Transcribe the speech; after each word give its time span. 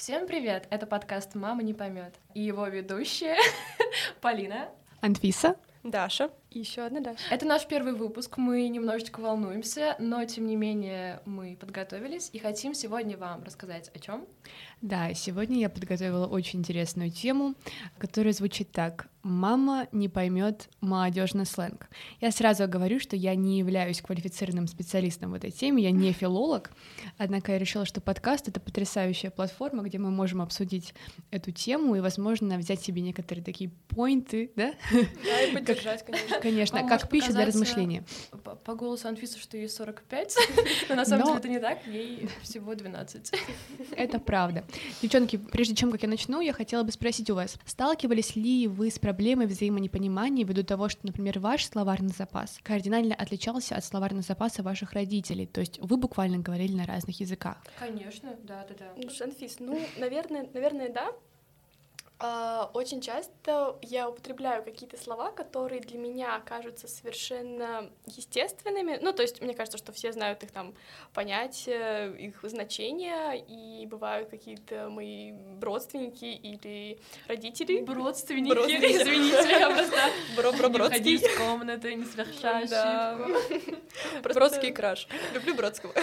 Всем 0.00 0.26
привет! 0.26 0.66
Это 0.70 0.86
подкаст 0.86 1.34
«Мама 1.34 1.62
не 1.62 1.74
поймет» 1.74 2.14
и 2.32 2.40
его 2.40 2.66
ведущая 2.68 3.36
Полина, 4.22 4.70
Анфиса, 5.02 5.56
Даша 5.82 6.30
и 6.50 6.58
еще 6.58 6.82
одна 6.82 7.00
Даша. 7.00 7.22
Это 7.30 7.46
наш 7.46 7.66
первый 7.66 7.92
выпуск, 7.92 8.36
мы 8.36 8.68
немножечко 8.68 9.20
волнуемся, 9.20 9.94
но 9.98 10.24
тем 10.24 10.46
не 10.46 10.56
менее 10.56 11.20
мы 11.24 11.56
подготовились 11.56 12.30
и 12.32 12.38
хотим 12.38 12.74
сегодня 12.74 13.16
вам 13.16 13.44
рассказать 13.44 13.90
о 13.94 13.98
чем. 13.98 14.26
Да, 14.80 15.12
сегодня 15.14 15.60
я 15.60 15.68
подготовила 15.68 16.26
очень 16.26 16.60
интересную 16.60 17.10
тему, 17.10 17.54
которая 17.98 18.32
звучит 18.32 18.72
так. 18.72 19.08
Мама 19.22 19.86
не 19.92 20.08
поймет 20.08 20.70
молодежный 20.80 21.44
сленг. 21.44 21.90
Я 22.22 22.30
сразу 22.30 22.66
говорю, 22.66 22.98
что 22.98 23.14
я 23.16 23.34
не 23.34 23.58
являюсь 23.58 24.00
квалифицированным 24.00 24.66
специалистом 24.66 25.32
в 25.32 25.34
этой 25.34 25.50
теме, 25.50 25.82
я 25.82 25.90
не 25.90 26.12
филолог, 26.14 26.70
однако 27.18 27.52
я 27.52 27.58
решила, 27.58 27.84
что 27.84 28.00
подкаст— 28.00 28.48
это 28.48 28.58
потрясающая 28.60 29.30
платформа, 29.30 29.82
где 29.82 29.98
мы 29.98 30.10
можем 30.10 30.40
обсудить 30.40 30.94
эту 31.30 31.52
тему 31.52 31.94
и, 31.94 32.00
возможно, 32.00 32.56
взять 32.56 32.80
себе 32.80 33.02
некоторые 33.02 33.44
такие 33.44 33.70
поинты, 33.88 34.50
да? 34.56 34.72
Да, 34.90 35.42
и 35.42 35.52
поддержать, 35.54 36.04
конечно. 36.04 36.39
Конечно, 36.40 36.78
Вам 36.78 36.88
как 36.88 37.08
пища 37.08 37.32
для 37.32 37.46
размышления. 37.46 38.04
По, 38.44 38.54
по 38.54 38.74
голосу 38.74 39.08
Анфисы, 39.08 39.38
что 39.38 39.56
ей 39.56 39.68
45, 39.68 40.36
но 40.88 40.94
на 40.94 41.04
самом 41.04 41.26
деле 41.26 41.38
это 41.38 41.48
не 41.48 41.58
так, 41.58 41.86
ей 41.86 42.28
всего 42.42 42.74
12. 42.74 43.32
Это 43.96 44.18
правда. 44.18 44.64
Девчонки, 45.02 45.36
прежде 45.36 45.74
чем 45.74 45.90
как 45.90 46.02
я 46.02 46.08
начну, 46.08 46.40
я 46.40 46.52
хотела 46.52 46.82
бы 46.82 46.92
спросить 46.92 47.30
у 47.30 47.34
вас, 47.34 47.56
сталкивались 47.64 48.36
ли 48.36 48.66
вы 48.68 48.90
с 48.90 48.98
проблемой 48.98 49.46
взаимонепонимания 49.46 50.44
ввиду 50.44 50.62
того, 50.62 50.88
что, 50.88 51.06
например, 51.06 51.38
ваш 51.38 51.66
словарный 51.66 52.12
запас 52.16 52.58
кардинально 52.62 53.14
отличался 53.14 53.76
от 53.76 53.84
словарного 53.84 54.22
запаса 54.22 54.62
ваших 54.62 54.92
родителей, 54.92 55.46
то 55.46 55.60
есть 55.60 55.78
вы 55.80 55.96
буквально 55.96 56.38
говорили 56.38 56.74
на 56.74 56.86
разных 56.86 57.20
языках? 57.20 57.58
Конечно, 57.78 58.36
да, 58.42 58.66
да, 58.68 58.74
да. 58.78 58.92
Ну, 58.96 59.10
Анфис, 59.20 59.56
ну, 59.58 59.80
наверное, 59.98 60.48
наверное, 60.52 60.92
да, 60.92 61.00
а, 61.10 61.29
очень 62.74 63.00
часто 63.00 63.78
я 63.82 64.08
употребляю 64.08 64.62
какие-то 64.62 64.96
слова, 65.00 65.30
которые 65.30 65.80
для 65.80 65.98
меня 65.98 66.40
кажутся 66.40 66.86
совершенно 66.86 67.90
естественными. 68.06 68.98
Ну, 69.00 69.12
то 69.12 69.22
есть 69.22 69.40
мне 69.40 69.54
кажется, 69.54 69.78
что 69.78 69.92
все 69.92 70.12
знают 70.12 70.42
их 70.42 70.50
там 70.50 70.74
понятия, 71.14 72.12
их 72.12 72.38
значения, 72.42 73.34
и 73.34 73.86
бывают 73.86 74.28
какие-то 74.28 74.88
мои 74.90 75.32
родственники 75.60 76.26
или 76.26 76.98
родители. 77.26 77.80
Бродственники, 77.80 78.52
извините, 78.52 79.58
я 79.58 79.70
просто... 79.70 79.96
Бро 80.36 80.50
-бро 80.50 80.68
Бродский. 80.68 81.14
из 81.14 81.38
комнаты, 81.38 81.94
не 81.94 82.04
совершай 82.04 82.68
да. 82.68 83.18
Бродский 84.22 84.72
краш. 84.72 85.08
Люблю 85.34 85.54
Бродского. 85.54 85.94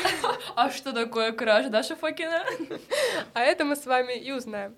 А 0.56 0.72
что 0.72 0.94
такое 0.94 1.32
краш, 1.32 1.68
Даша 1.68 1.96
Фокина? 1.96 2.44
А 3.34 3.42
это 3.42 3.66
мы 3.66 3.76
с 3.76 3.86
вами 3.86 4.14
и 4.14 4.32
узнаем. 4.32 4.76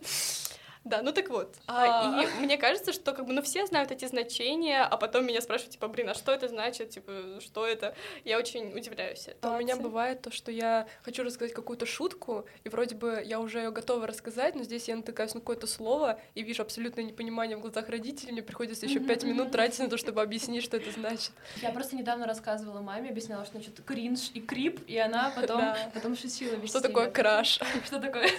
Да, 0.90 1.02
ну 1.04 1.12
так 1.12 1.30
вот. 1.30 1.56
А, 1.68 2.24
и 2.24 2.28
мне 2.44 2.58
кажется, 2.58 2.94
что 2.94 3.14
как 3.14 3.28
бы, 3.28 3.34
ну 3.34 3.42
все 3.44 3.66
знают 3.68 3.92
эти 3.92 4.06
значения, 4.06 4.84
а 4.84 4.98
потом 4.98 5.26
меня 5.26 5.40
спрашивают, 5.42 5.74
типа, 5.74 5.88
блин, 5.88 6.10
а 6.10 6.14
что 6.16 6.32
это 6.32 6.48
значит, 6.48 6.90
типа, 6.90 7.40
что 7.40 7.68
это? 7.68 7.96
Я 8.26 8.40
очень 8.40 8.76
удивляюсь. 8.76 9.30
А 9.42 9.56
у 9.56 9.60
меня 9.60 9.76
бывает 9.76 10.24
то, 10.24 10.32
что 10.32 10.52
я 10.52 10.88
хочу 11.04 11.24
рассказать 11.24 11.54
какую-то 11.54 11.86
шутку, 11.86 12.46
и 12.64 12.70
вроде 12.70 12.96
бы 12.96 13.22
я 13.24 13.40
уже 13.40 13.60
ее 13.60 13.72
готова 13.72 14.08
рассказать, 14.08 14.56
но 14.56 14.64
здесь 14.64 14.88
я 14.88 14.96
натыкаюсь 14.96 15.36
на 15.36 15.42
какое-то 15.42 15.68
слово 15.68 16.20
и 16.34 16.42
вижу 16.42 16.64
абсолютное 16.64 17.04
непонимание 17.04 17.56
в 17.56 17.62
глазах 17.62 17.88
родителей, 17.90 18.32
мне 18.32 18.42
приходится 18.42 18.88
еще 18.88 19.00
пять 19.00 19.24
минут 19.24 19.52
тратить 19.52 19.80
на 19.80 19.90
то, 19.90 19.98
чтобы 19.98 20.22
объяснить, 20.22 20.64
что 20.64 20.78
это 20.78 20.92
значит. 20.92 21.32
Я 21.62 21.70
просто 21.70 21.96
недавно 21.96 22.26
рассказывала 22.26 22.82
маме, 22.82 23.12
объясняла, 23.12 23.46
что 23.46 23.54
значит 23.54 23.80
кринж 23.86 24.32
и 24.34 24.42
крип, 24.42 24.82
и 24.88 24.98
она 24.98 25.32
потом, 25.36 25.62
потом 25.94 26.16
шутила. 26.16 26.56
Что 26.66 26.82
такое 26.82 27.12
краш? 27.12 27.60
Что 27.86 28.00
такое? 28.00 28.30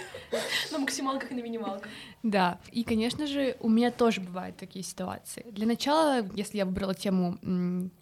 На 0.71 0.79
максималках 0.79 1.31
и 1.31 1.35
на 1.35 1.41
минималках. 1.41 1.89
Да, 2.23 2.40
и, 2.71 2.83
конечно 2.83 3.27
же, 3.27 3.55
у 3.59 3.69
меня 3.69 3.91
тоже 3.91 4.21
бывают 4.21 4.57
такие 4.57 4.83
ситуации. 4.83 5.45
Для 5.51 5.65
начала, 5.65 6.25
если 6.35 6.57
я 6.57 6.65
выбрала 6.65 6.93
тему 6.93 7.37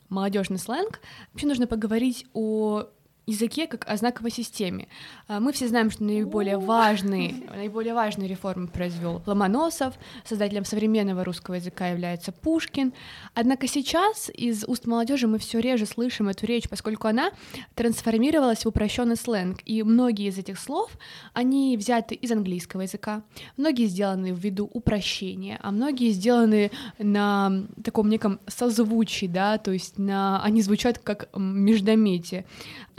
молодежный 0.09 0.57
сленг, 0.57 0.99
вообще 1.31 1.47
нужно 1.47 1.67
поговорить 1.67 2.25
о 2.33 2.89
языке 3.29 3.67
как 3.67 3.87
о 3.87 3.95
знаковой 3.97 4.31
системе. 4.31 4.87
А, 5.27 5.39
мы 5.39 5.53
все 5.53 5.67
знаем, 5.67 5.91
что 5.91 6.03
наиболее 6.03 6.57
важные, 6.57 7.35
наиболее 7.55 7.93
важные 7.93 8.27
реформы 8.27 8.67
произвел 8.67 9.21
Ломоносов, 9.25 9.93
создателем 10.25 10.65
современного 10.65 11.23
русского 11.23 11.55
языка 11.55 11.87
является 11.87 12.31
Пушкин. 12.31 12.93
Однако 13.33 13.67
сейчас 13.67 14.29
из 14.33 14.63
уст 14.65 14.85
молодежи 14.85 15.27
мы 15.27 15.37
все 15.39 15.59
реже 15.59 15.85
слышим 15.85 16.29
эту 16.29 16.45
речь, 16.45 16.67
поскольку 16.69 17.07
она 17.07 17.31
трансформировалась 17.75 18.65
в 18.65 18.67
упрощенный 18.67 19.15
сленг, 19.15 19.59
и 19.65 19.83
многие 19.83 20.27
из 20.27 20.37
этих 20.37 20.59
слов, 20.59 20.91
они 21.33 21.77
взяты 21.77 22.15
из 22.15 22.31
английского 22.31 22.81
языка, 22.81 23.23
многие 23.57 23.85
сделаны 23.85 24.31
ввиду 24.31 24.69
упрощения, 24.73 25.59
а 25.61 25.71
многие 25.71 26.11
сделаны 26.11 26.71
на 26.97 27.65
таком 27.83 28.09
неком 28.09 28.39
созвучии, 28.47 29.27
да, 29.27 29.57
то 29.57 29.71
есть 29.71 29.97
на, 29.97 30.41
они 30.43 30.61
звучат 30.61 30.99
как 30.99 31.29
междометие. 31.35 32.45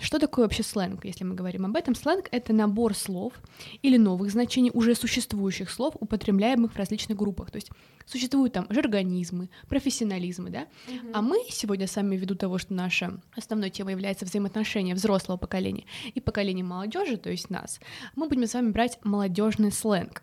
Что 0.00 0.18
такое 0.18 0.46
вообще 0.46 0.62
сленг, 0.62 1.04
если 1.04 1.24
мы 1.24 1.34
говорим 1.34 1.66
об 1.66 1.76
этом? 1.76 1.94
Сленг— 1.94 2.28
это 2.30 2.52
набор 2.52 2.94
слов 2.94 3.34
или 3.82 3.96
новых 3.96 4.30
значений 4.30 4.70
уже 4.72 4.94
существующих 4.94 5.70
слов, 5.70 5.94
употребляемых 6.00 6.72
в 6.72 6.76
различных 6.76 7.18
группах. 7.18 7.50
То 7.50 7.56
есть 7.56 7.70
существуют 8.06 8.54
там 8.54 8.66
жаргонизмы, 8.70 9.50
профессионализмы, 9.68 10.50
да? 10.50 10.66
Угу. 10.88 11.10
А 11.12 11.22
мы 11.22 11.44
сегодня 11.50 11.86
сами, 11.86 12.16
ввиду 12.16 12.34
того, 12.34 12.58
что 12.58 12.72
наша 12.72 13.20
основной 13.36 13.70
тема 13.70 13.90
является 13.90 14.24
взаимоотношения 14.24 14.94
взрослого 14.94 15.36
поколения 15.36 15.84
и 16.14 16.20
поколения 16.20 16.64
молодежи, 16.64 17.16
то 17.16 17.30
есть 17.30 17.50
нас, 17.50 17.78
мы 18.16 18.28
будем 18.28 18.46
с 18.46 18.54
вами 18.54 18.70
брать 18.70 18.98
молодежный 19.04 19.70
сленг. 19.70 20.22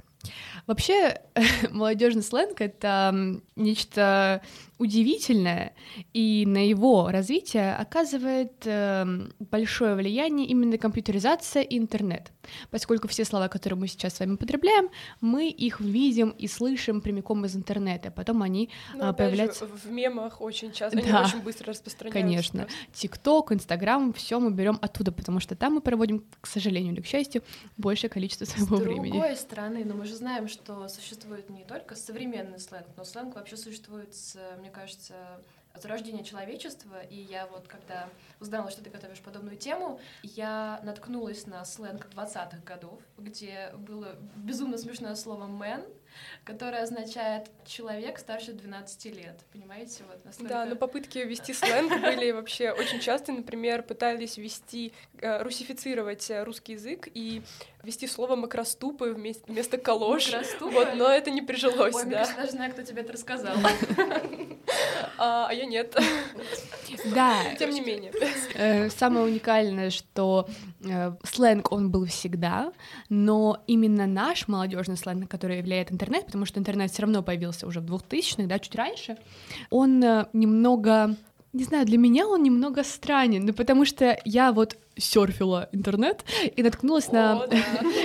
Вообще, 0.65 1.21
молодежный 1.71 2.23
сленг 2.23 2.61
это 2.61 3.41
нечто 3.55 4.41
удивительное, 4.77 5.73
и 6.13 6.45
на 6.45 6.67
его 6.67 7.09
развитие 7.09 7.75
оказывает 7.75 8.53
э, 8.66 9.05
большое 9.39 9.95
влияние 9.95 10.47
именно 10.47 10.77
компьютеризация 10.77 11.63
и 11.63 11.77
интернет, 11.77 12.31
поскольку 12.69 13.07
все 13.07 13.25
слова, 13.25 13.47
которые 13.47 13.79
мы 13.79 13.87
сейчас 13.87 14.16
с 14.16 14.19
вами 14.19 14.33
употребляем, 14.33 14.89
мы 15.19 15.49
их 15.49 15.79
видим 15.79 16.29
и 16.29 16.47
слышим 16.47 17.01
прямиком 17.01 17.45
из 17.45 17.55
интернета, 17.55 18.11
потом 18.11 18.43
они 18.43 18.69
ну, 18.93 19.09
э, 19.09 19.13
появляются 19.13 19.66
в 19.66 19.89
мемах 19.89 20.41
очень 20.41 20.71
часто, 20.71 21.01
да. 21.01 21.17
они 21.17 21.27
очень 21.27 21.41
быстро 21.41 21.69
распространяются. 21.69 22.21
Конечно, 22.21 22.67
ТикТок, 22.93 23.51
Инстаграм, 23.53 24.13
все 24.13 24.39
мы 24.39 24.51
берем 24.51 24.77
оттуда, 24.81 25.11
потому 25.11 25.39
что 25.39 25.55
там 25.55 25.73
мы 25.73 25.81
проводим, 25.81 26.23
к 26.39 26.45
сожалению 26.45 26.93
или 26.93 27.01
к 27.01 27.07
счастью, 27.07 27.41
большее 27.77 28.11
количество 28.11 28.45
своего 28.45 28.77
времени. 28.77 29.09
С 29.09 29.11
другой 29.11 29.35
стороны, 29.35 29.85
но 29.85 29.95
мы 29.95 30.05
же 30.05 30.16
знаем, 30.17 30.47
что 30.47 30.88
существует 30.88 31.50
не 31.50 31.63
только 31.63 31.95
современный 31.95 32.59
сленг, 32.59 32.88
но 32.97 33.03
сленг 33.03 33.35
вообще 33.35 33.55
существует 33.55 34.13
мне 34.59 34.69
кажется, 34.69 35.16
зарождение 35.81 36.23
человечества, 36.23 37.01
и 37.01 37.15
я 37.15 37.47
вот 37.47 37.67
когда 37.67 38.09
узнала, 38.39 38.69
что 38.69 38.83
ты 38.83 38.89
готовишь 38.89 39.19
подобную 39.19 39.57
тему, 39.57 39.99
я 40.23 40.79
наткнулась 40.83 41.47
на 41.47 41.63
сленг 41.65 42.07
20-х 42.13 42.59
годов, 42.65 42.99
где 43.17 43.71
было 43.77 44.16
безумно 44.35 44.77
смешное 44.77 45.16
слово 45.16 45.45
«man», 45.47 45.85
которое 46.43 46.83
означает 46.83 47.49
человек 47.66 48.17
старше 48.19 48.53
12 48.53 49.05
лет, 49.05 49.39
понимаете? 49.51 50.03
Вот 50.09 50.23
настолько... 50.25 50.53
Да, 50.53 50.66
но 50.66 50.75
попытки 50.75 51.19
ввести 51.19 51.53
сленг 51.53 51.91
были 52.01 52.31
вообще 52.31 52.71
очень 52.71 52.99
часто, 52.99 53.31
например, 53.31 53.83
пытались 53.83 54.37
ввести, 54.37 54.93
э, 55.19 55.43
русифицировать 55.43 56.31
русский 56.43 56.73
язык 56.73 57.07
и 57.13 57.41
ввести 57.83 58.07
слово 58.07 58.35
макроступы 58.35 59.13
вместо, 59.13 59.51
вместо 59.51 59.77
калош, 59.77 60.31
вот, 60.59 60.95
но 60.95 61.09
это 61.09 61.31
не 61.31 61.41
прижилось, 61.41 61.95
Ой, 61.95 62.05
да. 62.05 62.25
Ой, 62.27 62.35
даже 62.35 62.51
знаю, 62.51 62.71
кто 62.71 62.81
тебе 62.81 63.01
это 63.01 63.13
рассказал. 63.13 63.55
А, 65.17 65.47
а 65.50 65.53
я 65.53 65.66
нет. 65.66 65.95
Да. 67.14 67.55
Тем 67.59 67.72
не 67.72 67.81
менее. 67.81 68.11
Э, 68.55 68.90
самое 68.90 69.25
уникальное, 69.25 69.90
что 69.90 70.47
э, 70.84 71.11
сленг, 71.23 71.72
он 71.72 71.91
был 71.91 72.05
всегда, 72.05 72.72
но 73.09 73.64
именно 73.67 74.08
наш 74.08 74.47
молодежный 74.47 74.97
сленг, 74.97 75.29
который 75.29 75.58
является 75.58 75.93
интернет, 75.93 76.25
потому 76.25 76.46
что 76.46 76.59
интернет 76.59 76.91
все 76.91 77.03
равно 77.03 77.23
появился 77.23 77.67
уже 77.67 77.81
в 77.81 77.85
2000-х, 77.85 78.47
да, 78.47 78.59
чуть 78.59 78.75
раньше, 78.75 79.17
он 79.69 80.03
э, 80.03 80.28
немного 80.34 81.16
не 81.53 81.64
знаю, 81.64 81.85
для 81.85 81.97
меня 81.97 82.28
он 82.28 82.43
немного 82.43 82.84
странен, 82.84 83.46
ну 83.46 83.53
потому 83.53 83.85
что 83.85 84.19
я 84.25 84.52
вот 84.52 84.78
серфила 84.97 85.70
интернет 85.72 86.23
и 86.55 86.64
наткнулась 86.64 87.09
О, 87.09 87.14
на 87.14 87.47
да. 87.47 87.58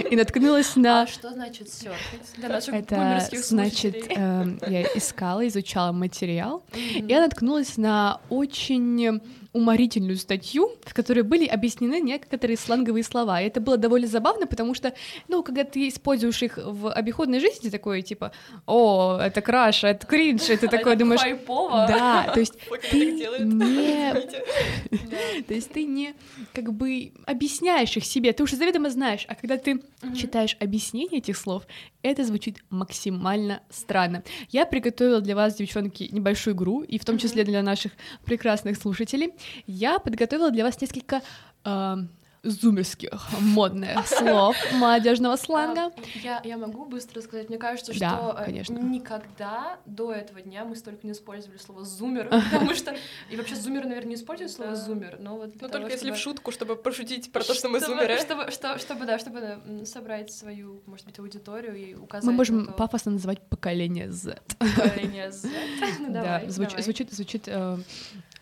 и 0.11 0.17
наткнулась 0.17 0.77
на. 0.77 1.03
А 1.03 1.07
что 1.07 1.31
значит 1.31 1.73
серфить? 1.73 2.37
Для 2.37 2.49
наших 2.49 2.75
Это 2.75 3.21
значит, 3.33 4.07
э, 4.09 4.47
я 4.67 4.83
искала, 4.95 5.47
изучала 5.49 5.93
материал, 5.93 6.65
mm-hmm. 6.73 7.07
и 7.07 7.11
я 7.11 7.21
наткнулась 7.21 7.77
на 7.77 8.21
очень 8.29 9.21
уморительную 9.53 10.17
статью, 10.17 10.71
в 10.85 10.95
которой 10.95 11.23
были 11.23 11.47
объяснены 11.47 12.01
некоторые 12.01 12.57
сланговые 12.57 13.05
слова. 13.05 13.41
И 13.41 13.47
это 13.47 13.61
было 13.61 13.77
довольно 13.77 14.07
забавно, 14.07 14.47
потому 14.47 14.75
что, 14.75 14.95
ну, 15.29 15.43
когда 15.43 15.65
ты 15.65 15.89
используешь 15.89 16.43
их 16.43 16.57
в 16.57 16.91
обиходной 16.91 17.39
жизни, 17.39 17.65
ты 17.65 17.71
такой, 17.71 18.03
типа, 18.03 18.33
о, 18.67 19.19
это 19.21 19.43
краш, 19.43 19.85
это 19.85 20.07
кринж, 20.07 20.43
это 20.49 20.69
такое, 20.69 20.97
думаешь... 20.97 21.21
Хайпово. 21.21 21.87
Да, 21.87 22.31
то 22.33 22.41
есть 22.41 22.55
ты 22.91 23.17
не... 23.45 24.13
То 25.47 25.55
есть 25.55 25.71
ты 25.73 25.85
не, 25.85 26.15
как 26.53 26.73
бы 26.73 26.82
бы 26.83 27.13
объясняешь 27.27 27.97
их 27.97 28.05
себе, 28.05 28.33
ты 28.33 28.43
уже 28.43 28.57
заведомо 28.57 28.91
знаешь, 28.91 29.25
а 29.29 29.35
когда 29.35 29.57
ты 29.57 29.75
Мгм. 30.03 30.15
читаешь 30.15 30.57
объяснение 30.61 31.19
этих 31.19 31.37
слов, 31.37 31.63
это 32.03 32.25
звучит 32.25 32.59
максимально 32.71 33.61
странно. 33.71 34.23
Я 34.51 34.67
приготовила 34.67 35.21
для 35.21 35.35
вас, 35.35 35.55
девчонки, 35.55 36.09
небольшую 36.13 36.55
игру, 36.57 36.83
и 36.83 36.99
в 36.99 37.05
том 37.05 37.19
числе 37.19 37.45
для 37.45 37.63
наших 37.63 37.93
прекрасных 38.25 38.77
слушателей. 38.77 39.33
Я 39.67 39.99
подготовила 39.99 40.51
для 40.51 40.65
вас 40.65 40.81
несколько 40.81 41.23
э, 41.65 41.97
зумерских 42.43 43.29
модных 43.41 44.07
слов 44.07 44.57
молодежного 44.75 45.37
сленга. 45.37 45.87
А, 45.87 45.93
Я, 46.23 46.41
я 46.45 46.57
могу 46.59 46.85
быстро 46.87 47.21
сказать, 47.21 47.49
мне 47.49 47.59
кажется, 47.59 47.93
Да, 47.99 48.11
что 48.11 48.37
э, 48.41 48.45
конечно. 48.47 48.79
никогда 48.79 49.79
до 49.87 50.13
этого 50.13 50.41
дня 50.41 50.65
мы 50.65 50.75
столько 50.75 51.07
не 51.07 51.13
использовали 51.13 51.59
слово 51.59 51.85
зумер, 51.85 52.29
потому 52.53 52.75
что 52.75 52.97
и 53.31 53.37
вообще 53.37 53.55
зумер, 53.55 53.85
наверное, 53.85 54.09
не 54.11 54.15
используют 54.17 54.51
слово 54.53 54.75
зумер, 54.75 55.19
но 55.21 55.37
вот 55.37 55.53
Ну, 55.55 55.69
того, 55.69 55.73
только 55.73 55.93
если 55.93 56.11
в 56.11 56.17
шутку, 56.17 56.51
чтобы 56.51 56.75
пошутить 56.77 57.31
про 57.31 57.45
то, 57.45 57.55
что 57.55 57.69
мы 57.69 57.79
зумеры. 57.81 58.19
Чтобы, 58.19 58.51
что- 58.51 58.79
чтобы, 58.79 59.07
да, 59.07 59.19
чтобы 59.19 59.61
собрать 59.85 60.33
свою, 60.33 60.83
может 60.87 61.07
быть, 61.07 61.19
аудиторию 61.21 61.77
и 61.77 61.95
указать 61.95 62.25
Мы 62.25 62.33
можем 62.33 62.59
на 62.61 62.67
то, 62.67 62.73
пафосно 62.73 63.13
называть 63.13 63.41
поколение 63.49 64.11
Z. 64.11 64.39
поколение 64.59 65.31
Z. 65.31 65.49
Ну, 66.01 66.13
да, 66.13 66.43
звучит, 66.49 67.13
звучит 67.13 67.43
э, 67.47 67.79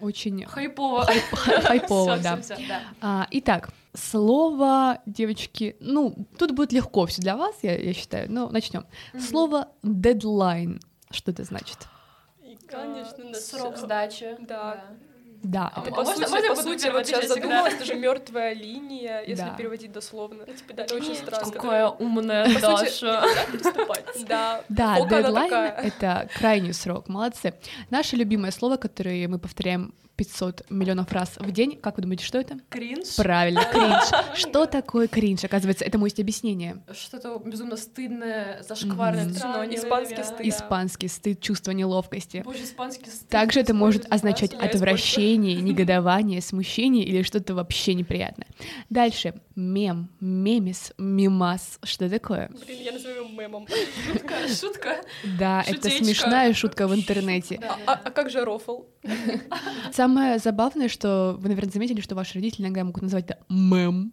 очень 0.00 0.46
Хайпово. 0.46 1.06
хайп- 1.06 1.62
хайпово, 1.62 2.18
да. 2.22 2.38
А, 3.00 3.26
итак, 3.30 3.70
слово, 3.94 4.98
девочки, 5.06 5.76
ну, 5.80 6.14
тут 6.38 6.52
будет 6.52 6.72
легко 6.72 7.06
все 7.06 7.20
для 7.22 7.36
вас, 7.36 7.54
я, 7.62 7.76
я 7.76 7.92
считаю, 7.92 8.30
но 8.30 8.48
начнем. 8.48 8.86
Мгм. 9.12 9.22
Слово 9.22 9.68
deadline. 9.82 10.80
Что 11.10 11.30
это 11.32 11.44
значит? 11.44 11.78
И, 12.42 12.56
конечно, 12.66 13.24
на 13.24 13.34
Срок 13.34 13.76
сдачи. 13.76 14.36
Да. 14.40 14.84
Да, 15.42 15.72
А 15.74 15.80
это- 15.80 15.90
По 15.90 15.96
можно- 16.04 16.14
сути, 16.14 16.30
можно 16.30 16.44
я 16.44 16.50
по 16.54 16.62
сути, 16.62 16.88
вот 16.88 17.06
сейчас 17.06 17.28
задумалась, 17.28 17.72
это 17.72 17.84
же 17.86 17.94
мертвая 17.96 18.52
линия, 18.52 19.22
если 19.26 19.44
Да. 19.44 19.54
переводить 19.54 19.90
дословно. 19.90 20.44
Ну, 20.46 20.52
типа, 20.52 20.74
да, 20.74 20.82
это 20.84 20.94
очень 20.96 21.14
странно. 21.14 21.50
Какая 21.50 21.88
умная 21.88 22.54
По 22.54 22.60
Даша. 22.60 23.24
Да, 24.28 24.62
да, 24.68 25.00
дедлайн 25.00 25.52
это 25.82 26.28
крайний 26.38 26.74
срок, 26.74 27.08
молодцы. 27.08 27.54
Наше 27.88 28.16
любимое 28.16 28.50
слово, 28.50 28.76
которое 28.76 29.26
мы 29.28 29.38
повторяем 29.38 29.94
500 30.20 30.68
миллионов 30.68 31.10
раз 31.12 31.38
в 31.38 31.50
день, 31.50 31.78
как 31.80 31.96
вы 31.96 32.02
думаете, 32.02 32.26
что 32.26 32.38
это? 32.38 32.58
Кринж. 32.68 33.16
Правильно, 33.16 33.64
кринж. 33.72 34.38
Что 34.38 34.66
такое 34.66 35.08
кринж? 35.08 35.44
Оказывается, 35.44 35.82
этому 35.82 36.04
есть 36.04 36.20
объяснение. 36.20 36.82
Что-то 36.92 37.38
безумно 37.42 37.78
стыдное, 37.78 38.62
зашкварное, 38.62 39.30
Испанский 39.30 40.22
стыд. 40.22 40.40
Испанский 40.46 41.08
стыд, 41.08 41.40
чувство 41.40 41.70
неловкости. 41.70 42.42
Боже, 42.44 42.64
испанский 42.64 43.08
стыд. 43.08 43.30
Также 43.30 43.60
это 43.60 43.72
может 43.72 44.12
означать 44.12 44.52
отвращение, 44.52 45.54
негодование, 45.62 46.42
смущение 46.42 47.06
или 47.06 47.22
что-то 47.22 47.54
вообще 47.54 47.94
неприятное. 47.94 48.48
Дальше. 48.90 49.40
Мем, 49.56 50.10
мемис, 50.20 50.92
мимас. 50.98 51.78
Что 51.82 52.10
такое? 52.10 52.50
Блин, 52.66 52.82
я 52.82 52.92
назову 52.92 53.14
его 53.14 53.28
мемом. 53.28 53.66
Шутка, 54.06 54.34
шутка. 54.48 55.00
Да, 55.38 55.64
это 55.66 55.88
смешная 55.88 56.52
шутка 56.52 56.86
в 56.86 56.94
интернете. 56.94 57.58
А, 57.62 57.78
да, 57.86 58.00
а 58.04 58.10
как 58.10 58.28
же 58.28 58.44
рофл? 58.44 58.84
Самое 60.10 60.38
забавное, 60.40 60.88
что 60.88 61.36
вы, 61.38 61.50
наверное, 61.50 61.70
заметили, 61.70 62.00
что 62.00 62.16
ваши 62.16 62.34
родители 62.34 62.62
иногда 62.62 62.82
могут 62.82 63.00
назвать 63.00 63.26
это 63.26 63.38
мем. 63.48 64.12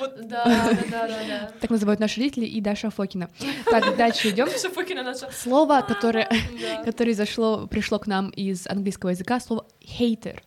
Вот 0.00 0.26
да. 0.26 0.42
Да, 0.90 1.06
да, 1.06 1.18
да. 1.28 1.50
Так 1.60 1.68
называют 1.68 2.00
наши 2.00 2.18
родители 2.18 2.46
и 2.46 2.62
Даша 2.62 2.88
Фокина. 2.88 3.28
Так, 3.66 3.94
дальше 3.98 4.30
идем. 4.30 4.46
Даша 4.46 4.70
Фокина 4.70 5.02
наша. 5.02 5.30
Слово, 5.30 5.84
которое, 5.86 6.30
которое 6.82 7.12
зашло, 7.12 7.66
пришло 7.66 7.98
к 7.98 8.06
нам 8.06 8.30
из 8.30 8.66
английского 8.66 9.10
языка, 9.10 9.38
слово 9.38 9.66
hater. 9.82 10.40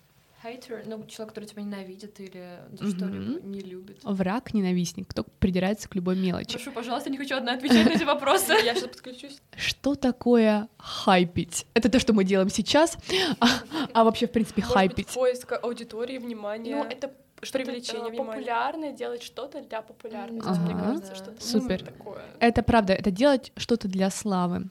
Хейтер, 0.48 0.84
ну, 0.86 1.06
человек, 1.08 1.34
который 1.34 1.46
тебя 1.46 1.62
ненавидит 1.64 2.20
или 2.20 2.60
что-либо 2.76 3.42
не 3.46 3.60
любит. 3.60 4.00
Враг, 4.04 4.54
ненавистник, 4.54 5.08
кто 5.08 5.24
придирается 5.24 5.90
к 5.90 5.96
любой 5.96 6.16
мелочи. 6.16 6.54
Прошу, 6.54 6.72
пожалуйста, 6.72 7.10
не 7.10 7.18
хочу 7.18 7.36
одна 7.36 7.54
отвечать 7.54 7.86
на 7.86 7.90
эти 7.92 8.04
вопросы. 8.04 8.54
Я 8.64 8.74
сейчас 8.76 8.90
подключусь. 8.90 9.42
Что 9.56 9.96
такое 9.96 10.70
хайпить? 10.78 11.66
Это 11.74 11.90
то, 11.90 12.00
что 12.00 12.14
мы 12.14 12.24
делаем 12.24 12.50
сейчас, 12.50 12.98
а, 13.40 13.48
а 13.94 14.04
вообще, 14.04 14.28
в 14.28 14.32
принципе, 14.32 14.62
хайпить. 14.62 15.08
поиск 15.10 15.52
аудитории, 15.62 16.18
внимания. 16.18 16.76
Ну, 16.76 16.84
это 16.84 17.12
что 17.44 17.60
привлечение 17.60 18.08
э, 18.08 18.10
внимания. 18.12 18.32
популярное, 18.32 18.92
делать 18.94 19.22
что-то 19.24 19.62
для 19.62 19.82
популярности, 19.82 20.50
Ага. 20.50 20.62
мне 20.62 20.74
кажется, 20.76 21.10
Да. 21.12 21.16
что-то 21.16 21.46
Супер. 21.46 21.82
ну, 21.82 21.86
такое. 21.88 22.22
Это 22.40 22.64
правда, 22.64 22.94
это 22.94 23.12
делать 23.12 23.52
что-то 23.58 23.88
для 23.88 24.10
славы. 24.10 24.70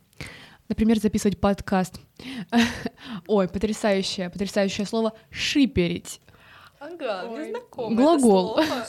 Например, 0.69 0.99
записывать 0.99 1.41
подкаст. 1.41 2.01
Ой, 3.27 3.49
потрясающее, 3.49 4.31
потрясающее 4.31 4.87
слово 4.87 5.13
«шиперить». 5.31 6.21
Ага, 6.79 7.25
Ой. 7.27 7.39
мне 7.41 7.51
знакомо 7.51 7.97
Глагол. 7.97 8.59
это 8.59 8.67
слово. 8.67 8.87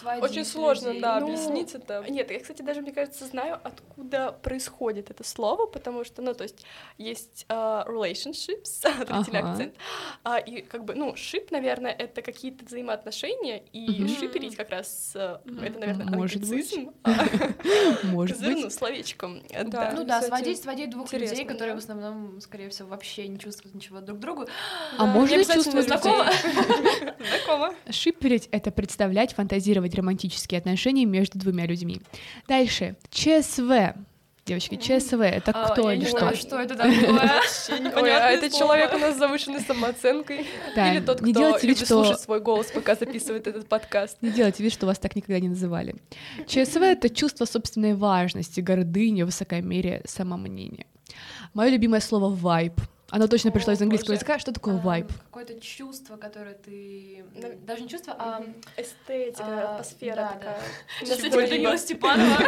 Как-то 0.00 0.18
сводить 0.18 0.24
Очень 0.30 0.44
сложно, 0.44 0.94
да, 1.00 1.20
Ну, 1.20 1.26
объяснить 1.26 1.74
это. 1.74 2.04
Нет, 2.08 2.30
я, 2.30 2.40
кстати, 2.40 2.62
даже, 2.62 2.80
мне 2.82 2.92
кажется, 2.92 3.24
знаю, 3.26 3.58
откуда 3.62 4.32
происходит 4.42 5.10
это 5.10 5.24
слово, 5.24 5.66
потому 5.66 6.04
что, 6.04 6.22
ну, 6.22 6.34
то 6.34 6.42
есть 6.44 6.64
есть 6.98 7.46
э, 7.48 7.54
relationships, 7.54 8.84
отвратительный 9.00 9.40
Ага. 9.40 9.50
акцент, 9.52 9.74
а, 10.24 10.38
и 10.38 10.60
как 10.62 10.84
бы, 10.84 10.94
ну, 10.94 11.14
шип, 11.16 11.50
наверное, 11.50 11.92
это 11.92 12.22
какие-то 12.22 12.64
взаимоотношения, 12.64 13.62
и 13.72 13.86
Мгм. 14.04 14.08
шиперить 14.08 14.56
как 14.56 14.70
раз, 14.70 15.12
э, 15.14 15.38
это, 15.62 15.78
наверное, 15.78 16.06
Может 16.06 16.42
англицизм, 16.42 16.90
Может 18.04 18.40
быть. 18.40 18.72
словечком. 18.72 19.42
э, 19.50 19.64
Да. 19.64 19.92
Ну 19.94 20.04
да, 20.04 20.22
сводить, 20.22 20.62
сводить 20.62 20.90
двух 20.90 21.12
людей, 21.12 21.44
которые 21.44 21.74
в 21.74 21.78
основном, 21.78 22.40
скорее 22.40 22.68
всего, 22.70 22.88
вообще 22.88 23.26
не 23.28 23.38
чувствуют 23.38 23.74
ничего 23.74 24.00
друг 24.00 24.18
к 24.18 24.20
другу. 24.20 24.46
А 24.98 25.06
можно 25.06 25.44
чувствовать. 25.44 25.86
Знакомо. 25.86 26.26
Шиперить— 27.90 28.48
это 28.50 28.70
представлять, 28.70 29.34
фантазировать 29.34 29.85
романтические 29.94 30.58
отношения 30.58 31.04
между 31.04 31.38
двумя 31.38 31.66
людьми. 31.66 32.00
Дальше. 32.48 32.96
ЧСВ. 33.10 33.94
Девочки, 34.44 34.76
ЧСВ— 34.76 35.20
это 35.22 35.50
А, 35.50 35.70
кто 35.70 35.90
или 35.90 36.02
не 36.02 36.06
что? 36.06 36.18
знаю, 36.20 36.36
что 36.36 36.60
это 36.60 36.76
такое. 36.76 36.92
Ой, 38.00 38.14
а 38.14 38.30
это 38.30 38.48
человек 38.48 38.94
у 38.94 38.98
нас 38.98 39.16
с 39.16 39.18
завышенной 39.18 39.58
самооценкой. 39.60 40.46
Да, 40.76 40.92
Или 40.94 41.00
тот, 41.04 41.20
не 41.20 41.32
кто 41.32 41.40
делайте 41.40 41.66
вид, 41.66 41.78
что- 41.78 41.86
слушать 41.86 42.20
свой 42.20 42.40
голос, 42.40 42.66
пока 42.72 42.94
записывает 42.94 43.48
этот 43.48 43.68
подкаст. 43.68 44.18
Не 44.20 44.30
делайте 44.30 44.62
вид, 44.62 44.72
что 44.72 44.86
вас 44.86 45.00
так 45.00 45.16
никогда 45.16 45.40
не 45.40 45.48
называли. 45.48 45.96
ЧСВ— 46.46 46.76
это 46.80 47.10
чувство 47.10 47.44
собственной 47.44 47.94
важности, 47.94 48.60
гордыни, 48.60 49.22
высокомерия, 49.24 50.02
самомнения. 50.04 50.86
Мое 51.52 51.70
любимое 51.70 52.00
слово 52.00 52.32
«вайб». 52.32 52.80
Оно 53.10 53.28
точно 53.28 53.50
пришло 53.52 53.72
из 53.72 53.80
английского 53.80 54.14
языка. 54.14 54.38
Что 54.38 54.52
такое 54.52 54.74
А, 54.74 54.78
вайб? 54.78 55.12
Какое-то 55.26 55.60
чувство, 55.60 56.16
которое 56.16 56.54
ты... 56.54 57.24
Нав- 57.34 57.64
Даже 57.64 57.82
не 57.82 57.88
чувство, 57.88 58.14
а... 58.18 58.42
Эстетика, 58.76 59.44
А, 59.46 59.70
атмосфера 59.74 60.16
да, 60.16 60.28
такая. 60.32 60.60
Сейчас 61.00 61.20
Данила 61.20 61.78
Степанова. 61.78 62.38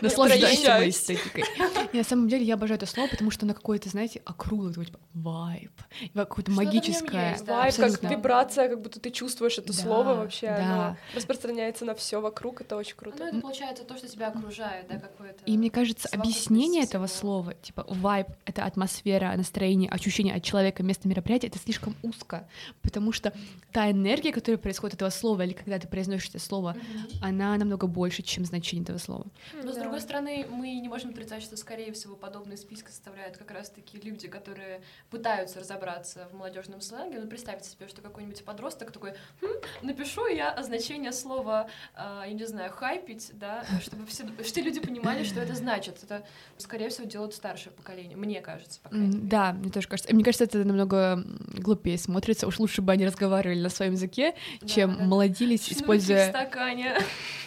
Наслаждайся 0.00 0.74
моей 0.74 0.90
эстетикой. 0.90 1.44
И 1.92 1.96
на 1.96 2.04
самом 2.04 2.28
деле 2.28 2.44
я 2.44 2.54
обожаю 2.54 2.76
это 2.76 2.86
слово, 2.86 3.08
потому 3.08 3.30
что 3.30 3.46
оно 3.46 3.54
какое-то, 3.54 3.88
знаете, 3.88 4.20
округлое, 4.24 4.72
типа 4.84 4.98
вайб, 5.14 5.72
какое-то 6.14 6.50
магическое. 6.50 7.36
Вайб, 7.46 7.74
как 7.74 8.02
вибрация, 8.10 8.68
как 8.68 8.82
будто 8.82 9.00
ты 9.00 9.10
чувствуешь 9.10 9.58
это 9.58 9.72
слово 9.72 10.14
вообще, 10.14 10.48
оно 10.48 10.96
распространяется 11.14 11.84
на 11.84 11.94
все 11.94 12.20
вокруг, 12.20 12.60
это 12.60 12.76
очень 12.76 12.94
Ну, 12.96 13.10
круто. 13.10 13.24
это 13.24 13.40
получается 13.40 13.84
то, 13.84 13.96
что 13.96 14.08
тебя 14.08 14.28
окружает, 14.28 14.86
да, 14.88 14.98
какое-то... 14.98 15.44
И 15.44 15.56
мне 15.56 15.70
кажется, 15.70 16.08
объяснение 16.12 16.82
этого 16.84 17.06
слова, 17.06 17.54
типа 17.54 17.84
вайб, 17.88 18.26
это 18.44 18.64
атмосфера, 18.64 19.32
настроение, 19.46 19.88
ощущение 19.90 20.34
от 20.34 20.42
человека, 20.42 20.82
место 20.82 21.08
мероприятия, 21.08 21.46
это 21.46 21.58
слишком 21.58 21.94
узко, 22.02 22.48
потому 22.82 23.12
что 23.12 23.32
та 23.72 23.90
энергия, 23.90 24.32
которая 24.32 24.58
происходит 24.58 24.94
от 24.94 24.98
этого 25.02 25.10
слова, 25.10 25.42
или 25.42 25.52
когда 25.52 25.78
ты 25.78 25.86
произносишь 25.88 26.28
это 26.30 26.38
слово, 26.40 26.72
Мгм. 26.72 27.08
она 27.22 27.56
намного 27.56 27.86
больше, 27.86 28.22
чем 28.22 28.44
значение 28.44 28.82
этого 28.82 28.98
слова. 28.98 29.26
Но, 29.62 29.72
с 29.72 29.76
Да. 29.76 29.82
другой 29.82 30.00
стороны, 30.00 30.46
мы 30.50 30.74
не 30.80 30.88
можем 30.88 31.10
отрицать, 31.10 31.42
что, 31.42 31.56
скорее 31.56 31.92
всего, 31.92 32.16
подобные 32.16 32.56
списки 32.56 32.88
составляют 32.90 33.36
как 33.36 33.50
раз-таки 33.50 33.98
люди, 34.02 34.26
которые 34.28 34.80
пытаются 35.10 35.60
разобраться 35.60 36.28
в 36.32 36.34
молодежном 36.36 36.80
сленге. 36.80 37.20
Ну, 37.20 37.28
представьте 37.28 37.68
себе, 37.70 37.86
что 37.88 38.02
какой-нибудь 38.02 38.42
подросток 38.44 38.90
такой, 38.90 39.12
«Хм, 39.40 39.54
напишу 39.82 40.26
я 40.26 40.60
значение 40.62 41.12
слова, 41.12 41.68
а, 41.94 42.24
я 42.26 42.32
не 42.32 42.46
знаю, 42.46 42.70
хайпить, 42.72 43.30
да, 43.34 43.64
чтобы 43.80 44.06
все, 44.06 44.24
все 44.42 44.60
люди 44.62 44.80
понимали, 44.80 45.22
что 45.24 45.40
это 45.40 45.54
значит. 45.54 46.02
Это, 46.02 46.24
скорее 46.58 46.88
всего, 46.88 47.06
делают 47.06 47.34
старшее 47.34 47.72
поколение, 47.72 48.16
мне 48.16 48.40
кажется, 48.40 48.80
по 48.80 48.88
крайней 48.88 49.06
мере. 49.16 49.28
Да, 49.28 49.35
мне 49.52 49.70
тоже 49.70 49.88
кажется. 49.88 50.14
Мне 50.14 50.24
кажется, 50.24 50.44
это 50.44 50.58
намного 50.64 51.22
глупее 51.58 51.98
смотрится. 51.98 52.46
Уж 52.46 52.58
лучше 52.58 52.82
бы 52.82 52.92
они 52.92 53.06
разговаривали 53.06 53.60
на 53.60 53.68
своем 53.70 53.92
языке, 53.92 54.34
Да, 54.60 54.68
чем 54.68 54.96
да. 54.96 55.04
молодились, 55.04 55.66
Шнурки 55.66 55.74
в 55.74 55.82
используя... 55.82 56.28
стакане. 56.30 56.98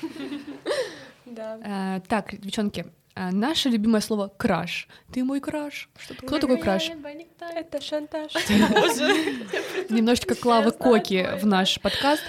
Да. 1.25 1.59
А, 1.63 1.99
так, 2.07 2.41
девчонки, 2.41 2.87
а, 3.13 3.31
наше 3.31 3.69
любимое 3.69 4.01
слово 4.01 4.31
«краш». 4.35 4.87
Ты 5.11 5.23
мой 5.23 5.41
краш. 5.41 5.89
Кто 6.25 6.39
такой 6.39 6.57
краш? 6.57 6.89
Это 7.39 7.81
шантаж. 7.81 8.33
Немножечко 9.89 10.35
Клавы 10.35 10.71
Коки 10.71 11.27
в 11.37 11.41
да. 11.41 11.47
наш 11.47 11.79
подкаст. 11.81 12.23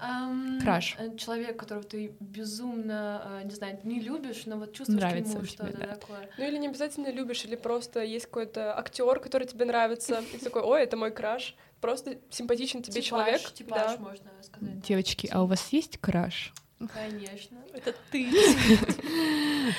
Ам, 0.00 0.58
Краш. 0.62 0.96
э, 0.98 1.16
Человек, 1.16 1.58
которого 1.58 1.84
ты 1.84 2.12
безумно, 2.20 3.40
э, 3.42 3.44
не 3.44 3.50
знаю, 3.54 3.78
не 3.82 4.00
любишь, 4.00 4.42
но 4.46 4.56
вот 4.56 4.72
чувствуешь 4.72 5.00
Нравится 5.00 5.32
к 5.32 5.36
нему 5.36 5.46
что-то 5.46 5.76
да. 5.76 5.86
такое. 5.96 6.28
Ну 6.38 6.44
или 6.46 6.56
не 6.58 6.68
обязательно 6.68 7.10
любишь, 7.10 7.44
или 7.44 7.56
просто 7.56 8.02
есть 8.02 8.26
какой-то 8.26 8.78
актер, 8.78 9.18
который 9.20 9.46
тебе 9.46 9.64
нравится, 9.64 10.22
и 10.32 10.38
ты 10.38 10.44
такой, 10.44 10.62
ой, 10.62 10.82
это 10.82 10.96
мой 10.96 11.10
краш. 11.10 11.54
Просто 11.80 12.18
симпатичен 12.30 12.82
тебе 12.82 13.00
Типаж, 13.02 13.08
человек. 13.08 13.52
Типаж, 13.52 13.96
да. 13.96 14.02
можно 14.02 14.30
сказать. 14.42 14.80
Девочки, 14.80 15.28
а 15.32 15.42
у 15.42 15.46
вас 15.46 15.68
есть 15.72 15.98
краш? 15.98 16.52
Конечно. 16.92 17.58
Это 17.72 17.94
ты. 18.10 18.28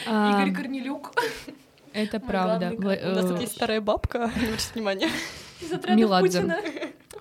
А, 0.08 0.44
Игорь 0.44 0.54
Корнелюк. 0.56 1.14
Это 1.94 2.20
правда. 2.20 2.72
У 2.78 2.82
нас 2.82 3.26
тут 3.26 3.40
э, 3.40 3.42
есть 3.42 3.54
старая 3.56 3.82
бабка, 3.82 4.32
не 4.38 4.46
обращайте 4.48 4.74
внимания. 4.76 5.10
Из 5.62 5.72
отряда 5.72 6.00
Меладзе. 6.00 6.40
Путина. 6.42 6.60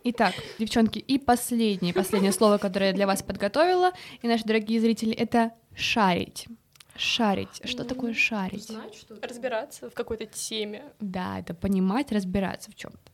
Итак, 0.04 0.34
девчонки, 0.58 0.98
и 0.98 1.18
последнее, 1.18 1.92
последнее 1.92 2.32
слово, 2.32 2.58
которое 2.58 2.88
я 2.88 2.92
для 2.92 3.06
вас 3.06 3.22
подготовила, 3.22 3.92
и 4.22 4.28
наши 4.28 4.44
дорогие 4.44 4.80
зрители, 4.80 5.12
это 5.12 5.52
шарить. 5.74 6.46
Шарить. 6.96 7.60
Что 7.64 7.84
такое 7.84 8.12
шарить? 8.12 8.66
Знать 8.66 8.94
что-то. 8.94 9.26
Разбираться 9.26 9.88
в 9.88 9.94
какой-то 9.94 10.26
теме. 10.26 10.82
Да, 10.98 11.38
это 11.38 11.54
понимать, 11.54 12.10
разбираться 12.10 12.70
в 12.70 12.74
чем-то. 12.74 13.12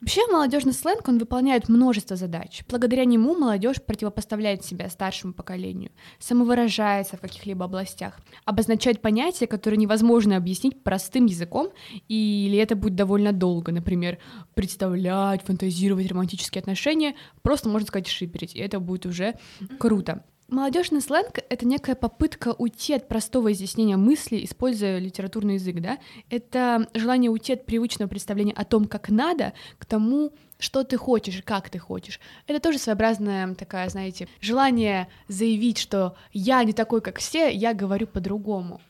Вообще, 0.00 0.26
молодежный 0.28 0.72
сленг, 0.72 1.08
он 1.08 1.18
выполняет 1.18 1.68
множество 1.68 2.14
задач. 2.14 2.62
Благодаря 2.68 3.04
нему 3.04 3.34
молодежь 3.36 3.82
противопоставляет 3.82 4.64
себя 4.64 4.88
старшему 4.88 5.32
поколению, 5.32 5.90
самовыражается 6.20 7.16
в 7.16 7.20
каких-либо 7.20 7.64
областях, 7.64 8.20
обозначает 8.44 9.02
понятия, 9.02 9.48
которые 9.48 9.78
невозможно 9.78 10.36
объяснить 10.36 10.84
простым 10.84 11.26
языком, 11.26 11.70
или 12.06 12.56
это 12.58 12.76
будет 12.76 12.94
довольно 12.94 13.32
долго, 13.32 13.72
например, 13.72 14.18
представлять, 14.54 15.42
фантазировать 15.42 16.08
романтические 16.08 16.60
отношения, 16.60 17.16
просто, 17.42 17.68
можно 17.68 17.88
сказать, 17.88 18.06
шиперить, 18.06 18.54
и 18.54 18.60
это 18.60 18.78
будет 18.78 19.04
уже 19.04 19.34
круто. 19.78 20.24
Молодежный 20.48 21.02
сленг— 21.02 21.40
это 21.50 21.66
некая 21.66 21.94
попытка 21.94 22.54
уйти 22.56 22.94
от 22.94 23.06
простого 23.06 23.52
изъяснения 23.52 23.98
мысли, 23.98 24.42
используя 24.42 24.98
литературный 24.98 25.54
язык, 25.54 25.76
да? 25.80 25.98
Это 26.30 26.88
желание 26.94 27.30
уйти 27.30 27.52
от 27.52 27.66
привычного 27.66 28.08
представления 28.08 28.54
о 28.54 28.64
том, 28.64 28.86
как 28.86 29.10
надо, 29.10 29.52
к 29.78 29.84
тому, 29.84 30.32
что 30.58 30.84
ты 30.84 30.96
хочешь, 30.96 31.42
как 31.44 31.68
ты 31.68 31.78
хочешь. 31.78 32.18
Это 32.46 32.60
тоже 32.60 32.78
своеобразная 32.78 33.54
такая, 33.56 33.90
знаете, 33.90 34.26
желание 34.40 35.08
заявить, 35.28 35.76
что 35.76 36.16
я 36.32 36.64
не 36.64 36.72
такой, 36.72 37.02
как 37.02 37.18
все, 37.18 37.50
я 37.50 37.74
говорю 37.74 38.06
по-другому. 38.06 38.80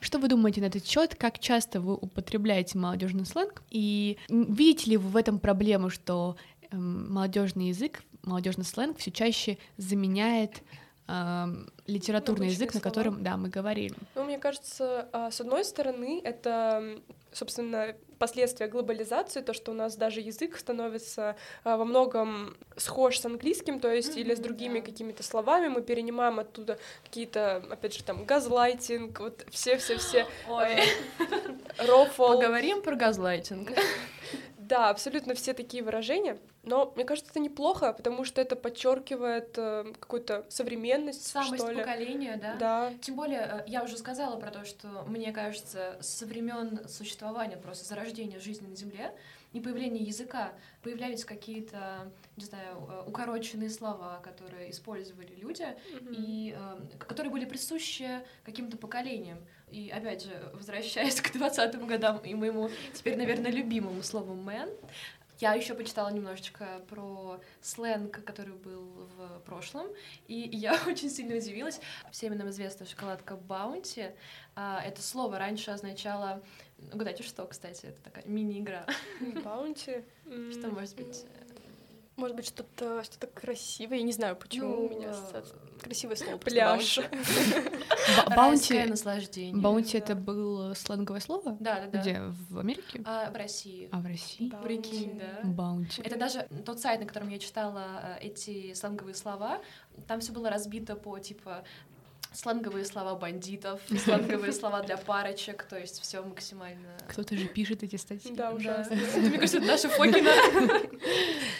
Что 0.00 0.18
вы 0.18 0.26
думаете 0.26 0.60
на 0.60 0.66
этот 0.66 0.84
счет? 0.84 1.14
Как 1.14 1.38
часто 1.38 1.80
вы 1.80 1.94
употребляете 1.94 2.78
молодежный 2.78 3.26
сленг? 3.26 3.62
И 3.70 4.18
видите 4.28 4.90
ли 4.90 4.96
вы 4.96 5.08
в 5.10 5.16
этом 5.16 5.38
проблему, 5.38 5.88
что 5.88 6.36
молодежный 6.72 7.68
язык, 7.68 8.02
молодежный 8.24 8.64
сленг 8.64 8.98
все 8.98 9.12
чаще 9.12 9.56
заменяет 9.76 10.62
литературный 11.86 12.46
Обычные 12.46 12.66
язык, 12.66 12.74
на 12.74 12.80
слова. 12.80 12.94
котором, 12.94 13.22
да, 13.22 13.36
мы 13.36 13.48
говорили. 13.48 13.94
Ну, 14.14 14.24
мне 14.24 14.38
кажется, 14.38 15.08
а, 15.12 15.30
с 15.30 15.40
одной 15.40 15.64
стороны, 15.64 16.20
это, 16.24 16.98
собственно, 17.32 17.94
последствия 18.18 18.66
глобализации, 18.66 19.40
то, 19.40 19.52
что 19.52 19.70
у 19.70 19.74
нас 19.74 19.96
даже 19.96 20.20
язык 20.20 20.56
становится 20.58 21.36
а, 21.64 21.76
во 21.76 21.84
многом 21.84 22.56
схож 22.76 23.20
с 23.20 23.26
английским, 23.26 23.78
то 23.78 23.92
есть 23.92 24.16
или 24.16 24.34
с 24.34 24.38
другими 24.40 24.80
да. 24.80 24.86
какими-то 24.86 25.22
словами, 25.22 25.68
мы 25.68 25.82
перенимаем 25.82 26.40
оттуда 26.40 26.78
какие-то, 27.04 27.62
опять 27.70 27.94
же, 27.94 28.02
там, 28.02 28.24
газлайтинг, 28.24 29.20
вот 29.20 29.46
все-все-все, 29.50 30.26
Ой, 30.48 30.76
рофл. 31.86 32.32
поговорим 32.34 32.82
про 32.82 32.96
газлайтинг. 32.96 33.70
Да, 34.68 34.90
абсолютно 34.90 35.34
все 35.34 35.54
такие 35.54 35.82
выражения, 35.82 36.38
но 36.64 36.92
мне 36.96 37.04
кажется, 37.04 37.30
это 37.30 37.40
неплохо, 37.40 37.92
потому 37.92 38.24
что 38.24 38.40
это 38.40 38.56
подчеркивает 38.56 39.56
э, 39.56 39.92
какую-то 40.00 40.44
современность, 40.48 41.26
Самость 41.26 41.62
что 41.62 41.70
ли. 41.70 41.78
поколения, 41.78 42.36
да? 42.36 42.56
Да, 42.56 42.92
Тем 43.00 43.14
более, 43.14 43.40
э, 43.40 43.64
я 43.68 43.84
уже 43.84 43.96
сказала 43.96 44.38
про 44.40 44.50
то, 44.50 44.64
что, 44.64 45.04
мне 45.06 45.32
кажется, 45.32 45.96
со 46.00 46.26
времен 46.26 46.88
существования, 46.88 47.56
просто 47.56 47.84
зарождения 47.84 48.40
жизни 48.40 48.66
на 48.66 48.74
Земле 48.76 49.12
и 49.52 49.60
появления 49.60 50.02
языка 50.02 50.52
появлялись 50.82 51.24
какие-то, 51.24 52.10
не 52.36 52.44
знаю, 52.44 52.76
э, 52.90 53.04
укороченные 53.08 53.70
слова, 53.70 54.20
которые 54.22 54.70
использовали 54.70 55.34
люди, 55.36 55.66
Мгм. 55.92 56.14
и 56.18 56.56
э, 56.58 56.80
которые 57.06 57.30
были 57.30 57.44
присущи 57.44 58.20
каким-то 58.44 58.76
поколениям. 58.76 59.38
И 59.70 59.90
опять 59.90 60.22
же, 60.24 60.50
возвращаясь 60.54 61.20
к 61.20 61.34
20-м 61.34 61.86
годам 61.86 62.18
и 62.18 62.34
моему 62.34 62.70
теперь, 62.94 63.16
наверное, 63.16 63.50
любимому 63.50 64.02
слову 64.02 64.34
«man», 64.34 64.70
я 65.38 65.52
еще 65.52 65.74
почитала 65.74 66.08
немножечко 66.08 66.80
про 66.88 67.38
сленг, 67.60 68.24
который 68.24 68.54
был 68.54 69.06
в 69.16 69.40
прошлом, 69.40 69.86
и 70.28 70.34
я 70.34 70.80
очень 70.86 71.10
сильно 71.10 71.36
удивилась. 71.36 71.80
Всем 72.10 72.36
нам 72.38 72.48
известна 72.48 72.86
шоколадка 72.86 73.36
Bounty. 73.36 74.12
А, 74.54 74.82
Это 74.84 75.02
слово 75.02 75.38
раньше 75.38 75.70
означало... 75.70 76.42
Угадайте, 76.92 77.22
что, 77.22 77.44
кстати, 77.46 77.86
это 77.86 78.00
такая 78.02 78.24
мини-игра. 78.26 78.86
Bounty. 79.44 80.04
Что 80.52 80.68
может 80.68 80.96
быть? 80.96 81.26
Может 82.16 82.34
быть, 82.36 82.46
что-то 82.46 83.04
что 83.04 83.26
красивое. 83.26 83.98
Я 83.98 84.02
не 84.02 84.12
знаю, 84.12 84.36
почему 84.36 84.68
Ну, 84.68 84.86
у 84.86 84.88
меня 84.88 85.08
э, 85.08 85.10
ассоциация. 85.10 85.58
Красивое 85.82 86.16
слово. 86.16 86.38
Пляж. 86.38 86.98
Bounty. 88.34 88.84
Наслаждение. 88.84 89.54
Bounty 89.62 89.98
Да. 89.98 90.04
это 90.04 90.14
было 90.14 90.72
сленговое 90.72 91.20
слово? 91.20 91.56
Да, 91.60 91.80
да, 91.80 91.86
да. 91.88 92.00
Где? 92.00 92.20
В 92.50 92.58
Америке? 92.58 93.02
А, 93.04 93.30
в 93.30 93.36
России. 93.36 93.90
А 93.92 94.00
в 94.00 94.06
России? 94.06 94.48
Да. 94.48 94.56
Прикинь, 94.58 95.18
да. 95.18 95.46
Bounty. 95.48 96.00
Это 96.02 96.18
даже 96.18 96.48
тот 96.64 96.80
сайт, 96.80 97.00
на 97.00 97.06
котором 97.06 97.28
я 97.28 97.38
читала 97.38 98.16
э, 98.20 98.26
эти 98.26 98.72
сленговые 98.72 99.14
слова, 99.14 99.60
там 100.08 100.20
все 100.20 100.32
было 100.32 100.48
разбито 100.48 100.96
по 100.96 101.18
типа 101.18 101.64
сленговые 102.36 102.84
слова 102.84 103.14
бандитов, 103.14 103.80
сленговые 104.04 104.52
слова 104.52 104.82
для 104.82 104.96
парочек, 104.96 105.62
то 105.64 105.78
есть 105.78 106.00
все 106.02 106.22
максимально. 106.22 106.96
Кто-то 107.08 107.36
же 107.36 107.46
пишет 107.46 107.82
эти 107.82 107.96
статьи. 107.96 108.34
Да, 108.34 108.52
ужасно. 108.52 108.96
Мне 109.16 109.38
кажется, 109.38 109.58
это 109.58 109.66
наша 109.66 109.88
Фокина. 109.88 110.30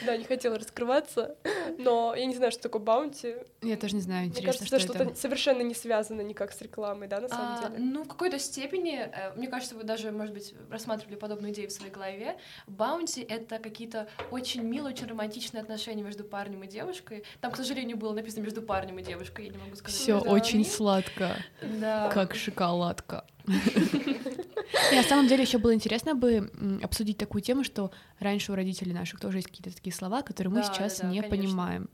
Да, 0.05 0.17
не 0.17 0.25
хотела 0.25 0.57
раскрываться, 0.57 1.37
но 1.79 2.15
я 2.15 2.27
не 2.27 2.35
знаю, 2.37 2.53
что 2.53 2.63
такое 2.63 2.81
баунти. 2.81 3.35
Я 3.63 3.77
тоже 3.77 3.97
не 3.97 4.03
знаю, 4.03 4.21
Мне 4.21 4.29
интересно, 4.29 4.47
кажется, 4.47 4.67
что 4.67 4.77
это 4.77 5.05
что-то 5.05 5.21
совершенно 5.21 5.63
не 5.63 5.75
связано 5.75 6.21
никак 6.21 6.53
с 6.53 6.61
рекламой, 6.61 7.09
да, 7.09 7.21
на 7.21 7.29
самом 7.29 7.59
А, 7.59 7.69
деле. 7.69 7.83
ну, 7.83 8.05
в 8.05 8.09
какой-то 8.09 8.39
степени, 8.39 9.01
э, 9.01 9.33
мне 9.35 9.49
кажется, 9.49 9.75
вы 9.75 9.83
даже, 9.83 10.13
может 10.13 10.33
быть, 10.33 10.55
рассматривали 10.71 11.17
подобную 11.17 11.53
идею 11.53 11.69
в 11.71 11.73
своей 11.73 11.91
голове. 11.91 12.37
Баунти— 12.69 13.21
это 13.29 13.59
какие-то 13.59 14.07
очень 14.31 14.63
милые, 14.63 14.95
очень 14.95 15.09
романтичные 15.09 15.63
отношения 15.63 16.03
между 16.03 16.23
парнем 16.23 16.63
и 16.63 16.69
девушкой. 16.69 17.25
Там, 17.41 17.51
к 17.51 17.57
сожалению, 17.57 17.97
было 17.97 18.13
написано 18.13 18.43
между 18.45 18.63
парнем 18.63 18.99
и 19.01 19.03
девушкой, 19.03 19.47
я 19.47 19.53
не 19.53 19.59
могу 19.59 19.75
сказать. 19.75 19.99
Все 19.99 20.19
что 20.19 20.27
это 20.27 20.31
очень. 20.31 20.66
Сладко, 20.67 21.37
Да. 21.63 22.11
как 22.13 22.35
шоколадка. 22.35 23.25
На 24.95 25.03
самом 25.03 25.27
деле 25.29 25.43
еще 25.43 25.59
было 25.59 25.75
интересно 25.75 26.15
бы 26.15 26.51
обсудить 26.83 27.19
такую 27.19 27.43
тему, 27.43 27.65
что 27.65 27.91
раньше 28.19 28.53
у 28.53 28.55
родителей 28.55 28.93
наших 28.93 29.21
тоже 29.21 29.39
есть 29.39 29.49
какие-то 29.49 29.75
такие 29.75 29.93
слова, 29.95 30.23
которые 30.23 30.53
мы 30.53 30.61
Да, 30.61 30.73
сейчас 30.73 30.99
да, 30.99 31.05
да, 31.05 31.11
не 31.11 31.21
конечно. 31.21 31.37
понимаем. 31.49 31.91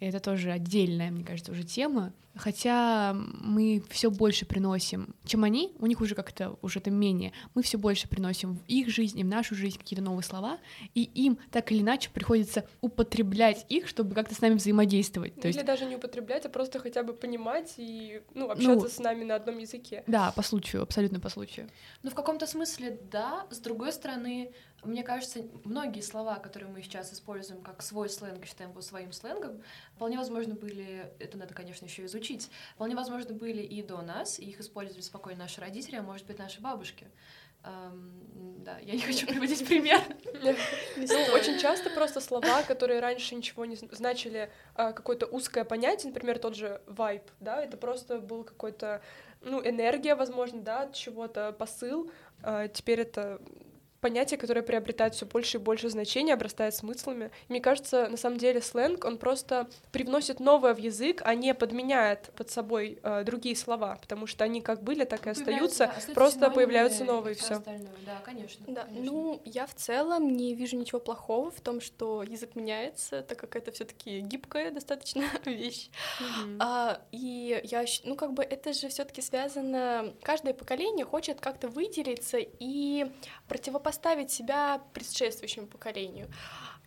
И 0.00 0.06
это 0.06 0.20
тоже 0.20 0.50
отдельная, 0.52 1.10
мне 1.10 1.24
кажется, 1.24 1.52
уже 1.52 1.64
тема. 1.64 2.12
Хотя 2.36 3.14
мы 3.14 3.80
все 3.90 4.10
больше 4.10 4.44
приносим, 4.44 5.14
чем 5.24 5.44
они, 5.44 5.72
у 5.78 5.86
них 5.86 6.00
уже 6.00 6.16
как-то 6.16 6.58
уже 6.62 6.80
это 6.80 6.90
менее. 6.90 7.32
Мы 7.54 7.62
все 7.62 7.78
больше 7.78 8.08
приносим 8.08 8.56
в 8.56 8.64
их 8.66 8.88
жизнь 8.88 9.20
и 9.20 9.22
в 9.22 9.26
нашу 9.28 9.54
жизнь 9.54 9.78
какие-то 9.78 10.02
новые 10.02 10.24
слова, 10.24 10.58
и 10.96 11.02
им 11.02 11.38
так 11.52 11.70
или 11.70 11.80
иначе 11.80 12.10
приходится 12.12 12.64
употреблять 12.80 13.64
их, 13.68 13.86
чтобы 13.86 14.16
как-то 14.16 14.34
с 14.34 14.40
нами 14.40 14.54
взаимодействовать. 14.54 15.36
То 15.36 15.46
Или 15.46 15.54
есть, 15.58 15.64
даже 15.64 15.84
не 15.84 15.94
употреблять, 15.94 16.44
а 16.44 16.48
просто 16.48 16.80
хотя 16.80 17.04
бы 17.04 17.12
понимать 17.12 17.74
и 17.76 18.20
ну, 18.34 18.50
общаться 18.50 18.84
Ну, 18.84 18.88
с 18.88 18.98
нами 18.98 19.22
на 19.22 19.36
одном 19.36 19.58
языке. 19.58 20.02
да, 20.08 20.32
по 20.32 20.42
случаю, 20.42 20.82
абсолютно 20.82 21.20
по 21.20 21.28
случаю. 21.28 21.68
Ну, 22.02 22.10
в 22.10 22.14
каком-то 22.34 22.50
смысле, 22.50 22.98
да. 23.12 23.46
С 23.50 23.60
другой 23.60 23.92
стороны, 23.92 24.52
мне 24.82 25.04
кажется, 25.04 25.42
многие 25.62 26.00
слова, 26.00 26.40
которые 26.40 26.68
мы 26.68 26.82
сейчас 26.82 27.12
используем 27.12 27.62
как 27.62 27.80
свой 27.80 28.08
сленг, 28.08 28.42
и 28.42 28.46
считаем 28.48 28.70
его 28.70 28.80
своим 28.80 29.12
сленгом, 29.12 29.62
вполне 29.94 30.18
возможно 30.18 30.56
были, 30.56 31.12
это 31.20 31.38
надо, 31.38 31.54
конечно, 31.54 31.84
еще 31.84 32.04
изучить, 32.06 32.50
вполне 32.74 32.96
возможно 32.96 33.34
были 33.34 33.62
и 33.62 33.82
до 33.82 34.02
нас, 34.02 34.40
и 34.40 34.46
их 34.46 34.58
использовали 34.58 35.02
спокойно 35.02 35.44
наши 35.44 35.60
родители, 35.60 35.94
а 35.94 36.02
может 36.02 36.26
быть, 36.26 36.38
наши 36.40 36.60
бабушки. 36.60 37.06
Эм, 37.66 38.62
да, 38.62 38.78
я 38.78 38.92
не 38.92 39.00
хочу 39.00 39.26
приводить 39.26 39.66
пример. 39.66 40.00
Ну, 40.96 41.34
очень 41.34 41.58
часто 41.58 41.88
просто 41.90 42.20
слова, 42.20 42.62
которые 42.62 43.00
раньше 43.00 43.34
ничего 43.34 43.64
не 43.64 43.74
зн- 43.74 43.94
значили, 43.94 44.50
а, 44.74 44.92
какое-то 44.92 45.26
узкое 45.26 45.64
понятие, 45.64 46.12
например, 46.12 46.38
тот 46.38 46.56
же 46.56 46.82
вайб, 46.86 47.22
да, 47.40 47.62
это 47.62 47.76
просто 47.76 48.18
был 48.18 48.44
какой-то, 48.44 49.02
ну, 49.40 49.66
энергия, 49.66 50.14
возможно, 50.14 50.60
да, 50.60 50.80
от 50.82 50.94
чего-то, 50.94 51.52
посыл, 51.52 52.10
теперь 52.72 53.00
это 53.00 53.40
понятие, 54.04 54.36
которое 54.36 54.60
приобретает 54.60 55.14
все 55.14 55.24
больше 55.24 55.56
и 55.56 55.60
больше 55.60 55.88
значения, 55.88 56.34
обрастает 56.34 56.74
смыслами. 56.74 57.30
И 57.48 57.52
мне 57.52 57.62
кажется, 57.62 58.06
на 58.10 58.18
самом 58.18 58.36
деле 58.36 58.60
сленг, 58.60 59.02
он 59.06 59.16
просто 59.16 59.66
привносит 59.92 60.40
новое 60.40 60.74
в 60.74 60.78
язык, 60.78 61.22
а 61.24 61.34
не 61.34 61.54
подменяет 61.54 62.30
под 62.36 62.50
собой 62.50 62.98
э, 63.02 63.24
другие 63.24 63.56
слова, 63.56 63.96
потому 64.02 64.26
что 64.26 64.44
они 64.44 64.60
как 64.60 64.82
были, 64.82 65.04
так 65.04 65.26
и 65.26 65.30
остаются, 65.30 65.86
да, 65.86 66.12
просто 66.12 66.50
появляются 66.50 67.02
новые, 67.06 67.34
и 67.34 67.38
все. 67.38 67.62
Да, 68.04 68.20
конечно. 68.22 68.64
Да, 68.68 68.82
конечно. 68.82 69.10
ну 69.10 69.40
я 69.46 69.66
в 69.66 69.74
целом 69.74 70.36
не 70.36 70.54
вижу 70.54 70.76
ничего 70.76 71.00
плохого 71.00 71.50
в 71.50 71.62
том, 71.62 71.80
что 71.80 72.22
язык 72.22 72.56
меняется, 72.56 73.22
так 73.22 73.38
как 73.38 73.56
это 73.56 73.72
все-таки 73.72 74.20
гибкая 74.20 74.70
достаточно 74.70 75.24
вещь. 75.46 75.88
А, 76.58 77.00
и 77.10 77.58
я, 77.64 77.86
ну 78.04 78.16
как 78.16 78.34
бы 78.34 78.42
это 78.42 78.74
же 78.74 78.88
все-таки 78.88 79.22
связано. 79.22 80.12
Каждое 80.22 80.52
поколение 80.52 81.06
хочет 81.06 81.40
как-то 81.40 81.68
выделиться 81.68 82.36
и 82.38 83.06
противопоставить 83.48 83.93
себя 84.30 84.82
предшествующему 84.92 85.66
поколению. 85.66 86.28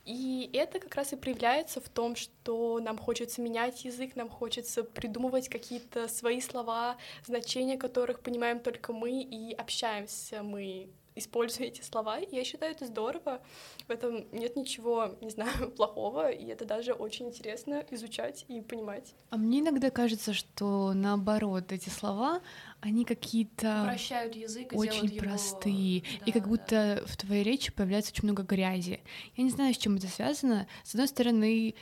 И 0.06 0.50
это 0.54 0.80
как 0.80 0.96
раз 0.96 1.12
и 1.12 1.18
проявляется 1.18 1.82
в 1.82 1.90
том, 1.90 2.16
что 2.16 2.80
нам 2.80 2.98
хочется 2.98 3.42
менять 3.42 3.84
язык, 3.84 4.16
нам 4.16 4.30
хочется 4.30 4.84
придумывать 4.84 5.50
какие-то 5.50 6.08
свои 6.08 6.40
слова, 6.40 6.96
значения 7.26 7.78
которых 7.78 8.22
понимаем 8.22 8.62
только 8.62 8.94
мы 8.94 9.22
и 9.22 9.54
общаемся 9.54 10.44
мы 10.44 10.90
используя 11.18 11.68
эти 11.68 11.82
слова. 11.82 12.20
И 12.20 12.36
я 12.36 12.44
считаю 12.44 12.72
это 12.74 12.86
здорово. 12.86 13.42
В 13.88 13.92
этом 13.92 14.26
нет 14.32 14.56
ничего, 14.56 15.16
не 15.22 15.30
знаю, 15.30 15.72
плохого, 15.78 16.30
и 16.30 16.46
это 16.48 16.66
даже 16.66 16.94
очень 16.94 17.28
интересно 17.28 17.86
изучать 17.92 18.46
и 18.48 18.62
понимать. 18.62 19.14
А 19.30 19.38
мне 19.38 19.60
иногда 19.60 19.90
кажется, 19.90 20.34
что 20.34 20.94
наоборот, 20.94 21.72
эти 21.72 21.90
слова, 21.90 22.42
они 22.82 23.06
какие-то 23.06 23.84
Упрощают 23.84 24.36
язык 24.36 24.74
и 24.74 24.76
очень 24.76 25.06
его- 25.06 25.18
простые, 25.20 25.98
и 26.00 26.04
Да, 26.26 26.32
как 26.32 26.44
да. 26.44 26.50
будто 26.50 27.04
в 27.08 27.18
твоей 27.18 27.44
речи 27.44 27.72
появляется 27.72 28.12
очень 28.12 28.24
много 28.26 28.44
грязи. 28.44 29.00
Я 29.36 29.44
не 29.44 29.50
знаю, 29.50 29.74
с 29.74 29.78
чем 29.78 29.96
это 29.96 30.08
связано. 30.08 30.68
С 30.84 30.94
одной 30.94 31.08
стороны, 31.08 31.76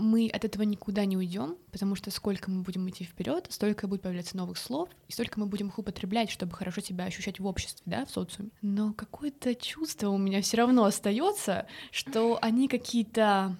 мы 0.00 0.28
от 0.28 0.44
этого 0.44 0.62
никуда 0.62 1.04
не 1.04 1.16
уйдем, 1.16 1.56
потому 1.70 1.94
что 1.94 2.10
сколько 2.10 2.50
мы 2.50 2.62
будем 2.62 2.88
идти 2.88 3.04
вперед, 3.04 3.46
столько 3.50 3.86
будет 3.86 4.02
появляться 4.02 4.36
новых 4.36 4.58
слов, 4.58 4.88
и 5.08 5.12
столько 5.12 5.38
мы 5.38 5.46
будем 5.46 5.68
их 5.68 5.78
употреблять, 5.78 6.30
чтобы 6.30 6.54
хорошо 6.54 6.80
себя 6.80 7.04
ощущать 7.04 7.38
в 7.38 7.46
обществе, 7.46 7.82
да, 7.86 8.04
в 8.04 8.10
социуме. 8.10 8.50
Но 8.62 8.92
какое-то 8.92 9.54
чувство 9.54 10.08
у 10.08 10.18
меня 10.18 10.42
все 10.42 10.56
равно 10.56 10.84
остается, 10.84 11.66
что 11.90 12.38
они 12.42 12.68
какие-то 12.68 13.56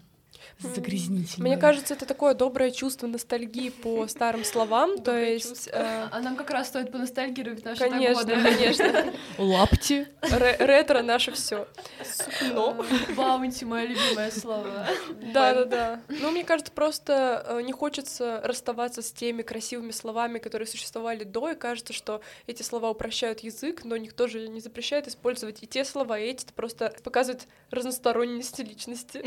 загрязнительные. 0.59 1.53
Мне 1.53 1.61
кажется, 1.61 1.95
это 1.95 2.07
такое 2.07 2.35
доброе 2.35 2.71
чувство 2.71 3.07
ностальгии 3.07 3.71
по 3.71 4.07
старым 4.09 4.45
словам, 4.45 4.99
то 5.03 5.17
есть... 5.17 5.69
э, 5.73 6.09
А 6.11 6.21
нам 6.21 6.37
как 6.37 6.51
раз 6.51 6.69
стоит 6.69 6.93
поностальгировать, 6.93 7.61
что 7.61 7.77
Конечно, 7.77 8.25
конечно. 8.25 9.13
лапти. 9.39 10.07
Ре- 10.23 10.57
Ретро 10.59 11.03
наше 11.03 11.33
все. 11.33 11.67
Но 12.53 12.77
Баунти, 13.17 13.65
мое 13.65 13.87
любимое 13.87 14.31
слово. 14.31 14.87
Да, 15.33 15.55
да, 15.55 15.65
да. 15.65 16.01
Ну, 16.09 16.31
мне 16.31 16.45
кажется, 16.45 16.73
просто 16.73 17.45
э, 17.47 17.63
не 17.63 17.73
хочется 17.73 18.41
расставаться 18.45 19.03
с 19.03 19.13
теми 19.13 19.43
красивыми 19.43 19.91
словами, 19.91 20.39
которые 20.39 20.67
существовали 20.69 21.25
до, 21.25 21.51
и 21.51 21.55
кажется, 21.55 21.93
что 21.93 22.21
эти 22.47 22.63
слова 22.63 22.91
упрощают 22.91 23.41
язык, 23.41 23.85
но 23.85 23.97
никто 23.97 24.27
же 24.27 24.49
не 24.49 24.61
запрещает 24.61 25.09
использовать 25.09 25.63
и 25.63 25.67
те 25.67 25.85
слова, 25.85 26.19
и 26.19 26.25
эти. 26.27 26.45
Это 26.45 26.53
просто 26.55 26.95
показывает 27.05 27.47
разносторонность 27.71 28.59
личности. 28.59 29.23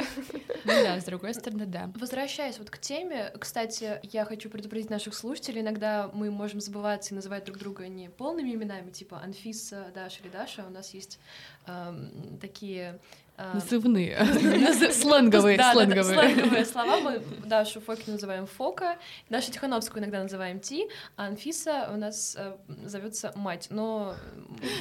Ну 0.65 0.71
да, 0.83 0.99
с 1.03 1.05
другой 1.05 1.33
стороны, 1.33 1.65
да. 1.65 1.91
Возвращаясь 1.95 2.57
вот 2.57 2.69
к 2.69 2.77
теме, 2.79 3.31
кстати, 3.39 3.99
я 4.03 4.25
хочу 4.25 4.49
предупредить 4.49 4.89
наших 4.89 5.13
слушателей, 5.13 5.61
иногда 5.61 6.09
мы 6.13 6.31
можем 6.31 6.59
забываться 6.59 7.13
и 7.13 7.15
называть 7.15 7.45
друг 7.45 7.57
друга 7.57 7.87
не 7.87 8.09
полными 8.09 8.53
именами, 8.53 8.89
типа 8.91 9.19
Анфиса, 9.21 9.91
Даша 9.93 10.21
или 10.23 10.29
Даша, 10.29 10.65
у 10.65 10.71
нас 10.71 10.93
есть 10.93 11.19
эм, 11.67 12.39
такие... 12.39 12.99
эм, 13.37 13.53
Назывные. 13.55 14.17
назы- 14.19 14.91
Сленговые, 14.91 15.57
сленговые. 15.57 16.65
слова. 16.65 16.99
Мы 16.99 17.19
Дашу 17.45 17.81
Фокину 17.81 18.13
называем 18.13 18.45
Фока, 18.47 18.97
Дашу 19.29 19.51
Тихановскую 19.51 20.01
иногда 20.01 20.21
называем 20.21 20.59
Ти, 20.59 20.87
а 21.15 21.27
Анфиса 21.27 21.89
у 21.93 21.97
нас 21.97 22.35
э, 22.37 22.55
зовется 22.85 23.31
мать. 23.35 23.67
Но 23.69 24.15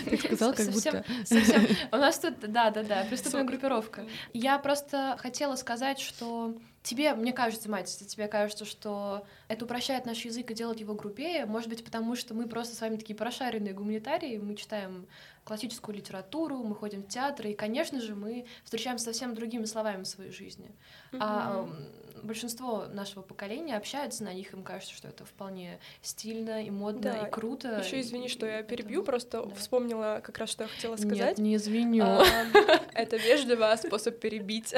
Ты 0.05 0.17
сказал, 0.19 0.55
как 0.55 0.67
будто... 0.67 1.05
совсем- 1.25 1.67
У 1.93 1.97
нас 1.97 2.19
тут, 2.19 2.41
да, 2.41 2.71
да, 2.71 2.83
да, 2.83 3.05
преступная 3.09 3.45
группировка. 3.45 4.05
Я 4.33 4.59
просто 4.59 5.17
хотела 5.21 5.57
сказать, 5.57 5.99
что 6.01 6.55
тебе, 6.83 7.15
мне 7.15 7.33
кажется, 7.33 7.71
мать, 7.71 7.89
если 7.89 8.05
тебе 8.05 8.27
кажется, 8.27 8.65
что 8.65 9.25
это 9.49 9.65
упрощает 9.65 10.05
наш 10.05 10.19
язык 10.25 10.51
и 10.51 10.55
делает 10.55 10.81
его 10.81 10.95
грубее, 10.95 11.47
может 11.47 11.69
быть, 11.69 11.85
потому 11.85 12.17
что 12.17 12.35
мы 12.35 12.49
просто 12.49 12.75
с 12.75 12.81
вами 12.81 12.97
такие 12.97 13.15
прошаренные 13.15 13.73
гуманитарии, 13.73 14.39
мы 14.39 14.57
читаем 14.57 15.07
классическую 15.45 15.97
литературу, 15.97 16.59
мы 16.59 16.75
ходим 16.75 17.03
в 17.03 17.09
театры, 17.09 17.51
и, 17.51 17.55
конечно 17.55 18.01
же, 18.01 18.15
мы 18.15 18.47
встречаемся 18.65 19.07
совсем 19.07 19.35
другими 19.35 19.65
словами 19.65 20.05
в 20.05 20.07
своей 20.07 20.31
жизни. 20.31 20.71
А 21.19 21.61
м, 21.65 21.89
большинство 22.23 22.87
нашего 22.93 23.23
поколения 23.23 23.77
общаются 23.77 24.23
на 24.23 24.33
них, 24.33 24.53
им 24.53 24.63
кажется, 24.63 24.95
что 24.95 25.09
это 25.09 25.25
вполне 25.25 25.81
стильно 26.01 26.65
и 26.65 26.71
модно 26.71 27.01
Да. 27.03 27.27
и 27.27 27.31
круто. 27.31 27.81
Еще 27.85 28.01
извини, 28.01 28.29
что 28.29 28.47
я 28.47 28.61
И 28.61 28.63
перебью, 28.63 29.03
просто 29.03 29.43
да. 29.45 29.55
вспомнила 29.57 30.21
как 30.23 30.39
раз, 30.39 30.51
что 30.51 30.63
я 30.65 30.69
хотела 30.69 30.97
сказать. 30.97 31.19
Нет, 31.19 31.39
не 31.39 31.57
извиню. 31.57 32.05
А, 32.05 32.25
Это 32.95 33.17
вежливо, 33.17 33.75
способ 33.77 34.19
перебить. 34.21 34.73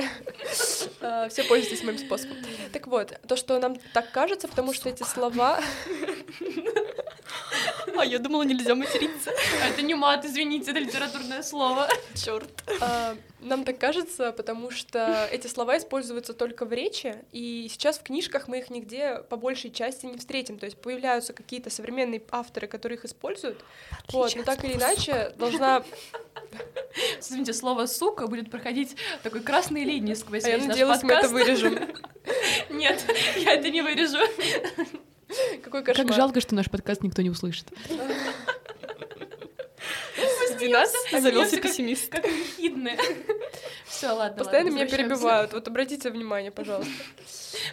Все 1.29 1.45
пользуйтесь 1.49 1.83
моим 1.85 1.99
способом. 1.99 2.39
Так 2.73 2.87
вот, 2.87 3.21
то, 3.29 3.37
что 3.37 3.59
нам 3.59 3.77
так 3.93 4.11
кажется, 4.13 4.49
потому 4.49 4.73
что 4.73 4.89
эти 4.89 5.03
слова... 5.03 5.61
А 8.05 8.07
я 8.07 8.19
думала, 8.19 8.43
нельзя 8.43 8.75
материться. 8.75 9.33
Это 9.67 9.81
не 9.81 9.95
мат, 9.95 10.27
извините, 10.27 10.73
это 10.73 10.81
литературное 10.81 11.43
слово. 11.43 11.89
Черт. 12.15 12.51
А, 12.83 13.17
Нам 13.41 13.65
так 13.65 13.79
кажется, 13.79 14.31
потому 14.33 14.71
что 14.71 15.27
эти 15.33 15.47
слова 15.47 15.79
используются 15.79 16.35
только 16.35 16.67
в 16.67 16.73
речи, 16.75 17.17
и 17.33 17.67
сейчас 17.71 17.99
в 17.99 18.03
книжках 18.03 18.47
мы 18.47 18.59
их 18.59 18.69
нигде 18.69 19.25
по 19.31 19.37
большей 19.37 19.71
части 19.71 20.05
не 20.05 20.19
встретим. 20.19 20.59
То 20.59 20.67
есть 20.67 20.77
появляются 20.77 21.33
какие-то 21.33 21.71
современные 21.71 22.23
авторы, 22.31 22.67
которые 22.67 22.99
их 22.99 23.07
используют. 23.07 23.65
Вот, 24.13 24.37
но 24.37 24.43
так 24.43 24.63
или 24.65 24.75
иначе 24.75 25.33
должна... 25.39 25.83
Извините, 27.19 27.55
слово 27.55 27.87
«сука» 27.87 28.27
будет 28.27 28.51
проходить 28.51 28.97
такой 29.23 29.41
красной 29.41 29.85
линией 29.85 30.15
сквозь 30.15 30.45
А 30.45 30.51
я 30.51 30.57
весь 30.57 30.67
наш 30.67 30.77
надеялась, 30.77 31.03
мы 31.03 31.13
это 31.15 31.29
вырежем. 31.29 31.79
Нет, 32.69 33.03
я 33.37 33.55
это 33.55 33.71
не 33.71 33.81
вырежу. 33.81 34.19
Какой 35.75 35.87
кошмар. 35.87 36.07
Как 36.07 36.17
жалко, 36.17 36.41
что 36.41 36.55
наш 36.55 36.71
подкаст 36.71 37.03
никто 37.03 37.21
не 37.21 37.31
услышит. 37.31 37.67
Среди 40.47 40.69
нас 40.69 40.95
завелся 41.11 41.57
как- 41.57 41.63
пессимист. 41.63 42.13
Как 42.13 42.25
ехидны. 42.25 42.97
Все, 43.85 44.13
ладно, 44.13 44.39
Постоянно 44.39 44.71
меня 44.71 44.87
перебивают. 44.87 45.53
Вот 45.53 45.67
обратите 45.67 46.11
внимание, 46.11 46.53
пожалуйста. 46.53 46.93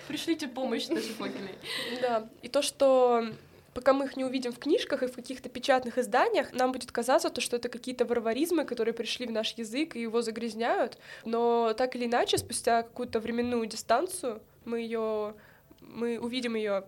Пришлите 0.08 0.48
помощь 0.48 0.88
Даше 0.88 1.14
Фокиной. 1.14 1.54
Да. 2.02 2.28
И 2.42 2.48
то, 2.48 2.64
что 2.64 3.24
пока 3.76 3.94
мы 3.94 4.06
их 4.06 4.18
не 4.18 4.26
увидим 4.26 4.52
в 4.52 4.58
книжках 4.58 5.04
и 5.04 5.08
в 5.08 5.14
каких-то 5.14 5.50
печатных 5.50 6.00
изданиях, 6.00 6.54
нам 6.54 6.72
будет 6.72 6.92
казаться, 6.92 7.30
то, 7.30 7.40
что 7.40 7.58
это 7.58 7.70
какие-то 7.70 8.06
варваризмы, 8.06 8.66
которые 8.66 8.96
пришли 8.96 9.28
в 9.28 9.32
наш 9.32 9.54
язык 9.54 9.96
и 9.96 10.02
его 10.02 10.24
загрязняют. 10.24 10.98
Но 11.24 11.76
так 11.78 11.96
или 11.96 12.06
иначе, 12.06 12.40
спустя 12.40 12.82
какую-то 12.82 13.20
временную 13.20 13.64
дистанцию, 13.68 14.42
мы 14.66 14.80
ее, 14.80 15.36
мы 15.82 16.18
увидим 16.20 16.56
ее. 16.56 16.86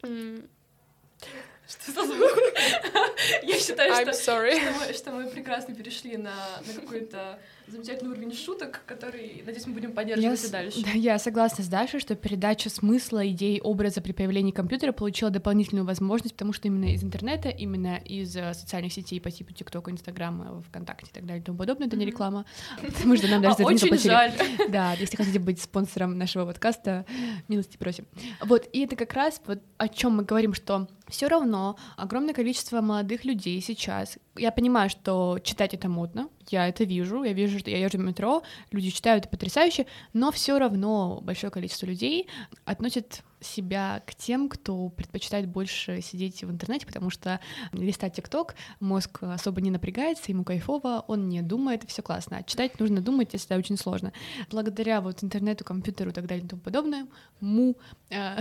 Что 0.00 1.92
за 1.92 2.06
звук? 2.06 2.38
Я 3.42 3.58
считаю, 3.58 3.92
что 3.94 4.12
что 4.12 4.72
мы, 4.78 4.92
что 4.92 5.10
мы 5.12 5.30
прекрасно 5.30 5.74
перешли 5.74 6.16
на, 6.16 6.60
на 6.66 6.80
какой-то 6.80 7.40
замечательный 7.68 8.10
уровень 8.10 8.32
шуток, 8.32 8.82
который, 8.86 9.42
надеюсь, 9.44 9.66
мы 9.66 9.72
будем 9.74 9.90
Я, 9.90 9.94
поддерживать 9.96 10.40
с- 10.40 10.44
и 10.44 10.50
дальше. 10.50 10.82
да, 10.84 10.90
я 10.92 11.18
согласна 11.18 11.64
с 11.64 11.68
Дашей, 11.68 12.00
что 12.00 12.14
передача 12.14 12.70
смысла, 12.70 13.26
идей, 13.28 13.60
образа 13.60 14.00
при 14.00 14.12
появлении 14.12 14.52
компьютера 14.52 14.92
получила 14.92 15.30
дополнительную 15.30 15.84
возможность, 15.84 16.34
потому 16.34 16.52
что 16.52 16.68
именно 16.68 16.92
из 16.92 17.02
интернета, 17.02 17.48
именно 17.48 17.96
из 17.96 18.36
э, 18.36 18.54
социальных 18.54 18.92
сетей 18.92 19.20
по 19.20 19.30
типу 19.30 19.52
ТикТока, 19.52 19.90
Инстаграма, 19.90 20.62
ВКонтакте 20.68 21.10
и 21.10 21.14
так 21.14 21.26
далее 21.26 21.42
и 21.42 21.44
тому 21.44 21.58
подобное, 21.58 21.88
это 21.88 21.96
не 21.96 22.06
реклама, 22.06 22.44
потому 22.80 23.16
что 23.16 23.26
нам 23.28 23.42
даже 23.42 23.54
А, 23.54 23.56
за 23.56 23.62
это 23.62 23.70
не 23.70 23.74
очень 23.76 23.78
заплатили. 23.98 24.10
жаль. 24.10 24.32
Да, 24.70 24.92
если 24.94 25.16
хотите 25.16 25.38
быть 25.38 25.60
спонсором 25.60 26.16
нашего 26.18 26.46
подкаста, 26.46 27.04
милости 27.48 27.76
просим. 27.76 28.06
Вот, 28.44 28.68
и 28.72 28.80
это 28.84 28.96
как 28.96 29.12
раз 29.14 29.40
вот 29.46 29.60
о 29.78 29.88
чем 29.88 30.16
мы 30.16 30.24
говорим, 30.24 30.54
что 30.54 30.88
все 31.08 31.28
равно 31.28 31.76
огромное 31.96 32.34
количество 32.34 32.80
молодых 32.80 33.24
людей 33.24 33.60
сейчас. 33.60 34.18
Я 34.36 34.50
понимаю, 34.52 34.90
что 34.90 35.38
читать 35.42 35.72
это 35.74 35.88
модно, 35.88 36.28
я 36.50 36.68
это 36.68 36.84
вижу, 36.84 37.22
я 37.22 37.32
вижу, 37.32 37.58
что 37.58 37.70
я 37.70 37.78
езжу 37.78 37.98
в 37.98 38.02
метро, 38.02 38.42
люди 38.70 38.90
читают 38.90 39.24
это 39.24 39.30
потрясающе, 39.30 39.86
но 40.12 40.30
все 40.30 40.58
равно 40.58 41.20
большое 41.22 41.50
количество 41.50 41.86
людей 41.86 42.28
относят 42.64 43.22
себя 43.46 44.02
к 44.06 44.14
тем, 44.14 44.48
кто 44.48 44.88
предпочитает 44.88 45.48
больше 45.48 46.00
сидеть 46.00 46.42
в 46.42 46.50
интернете, 46.50 46.86
потому 46.86 47.10
что 47.10 47.40
листать 47.72 48.14
ТикТок 48.14 48.54
мозг 48.80 49.22
особо 49.22 49.60
не 49.60 49.70
напрягается, 49.70 50.32
ему 50.32 50.44
кайфово, 50.44 51.04
он 51.06 51.28
не 51.28 51.42
думает, 51.42 51.84
все 51.86 52.02
классно. 52.02 52.38
А 52.38 52.42
читать 52.42 52.78
нужно 52.80 53.00
думать, 53.00 53.32
если 53.32 53.48
это 53.48 53.58
очень 53.58 53.76
сложно. 53.76 54.12
Благодаря 54.50 55.00
вот 55.00 55.22
интернету, 55.22 55.64
компьютеру 55.64 56.10
и 56.10 56.12
так 56.12 56.26
далее 56.26 56.44
и 56.44 56.48
тому 56.48 56.62
подобное, 56.62 57.06
му... 57.40 57.76
Э, 58.10 58.38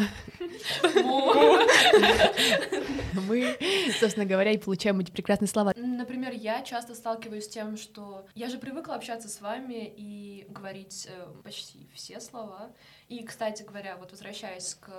мы, 3.28 3.58
собственно 4.00 4.26
говоря, 4.26 4.52
и 4.52 4.58
получаем 4.58 5.00
эти 5.00 5.12
прекрасные 5.12 5.48
слова. 5.48 5.74
Например, 5.76 6.34
я 6.34 6.62
часто 6.62 6.96
сталкиваюсь 6.96 7.46
с 7.46 7.50
тем, 7.50 7.78
что 7.78 8.26
я 8.36 8.50
же 8.50 8.58
привыкла 8.58 8.96
общаться 8.96 9.30
с 9.30 9.41
вами 9.41 9.94
и 9.96 10.46
говорить 10.50 11.08
э, 11.10 11.28
почти 11.44 11.88
все 11.94 12.20
слова. 12.20 12.72
И, 13.08 13.24
кстати 13.24 13.63
говоря, 13.63 13.98
вот 13.98 14.12
возвращаясь 14.12 14.76
к, 14.76 14.89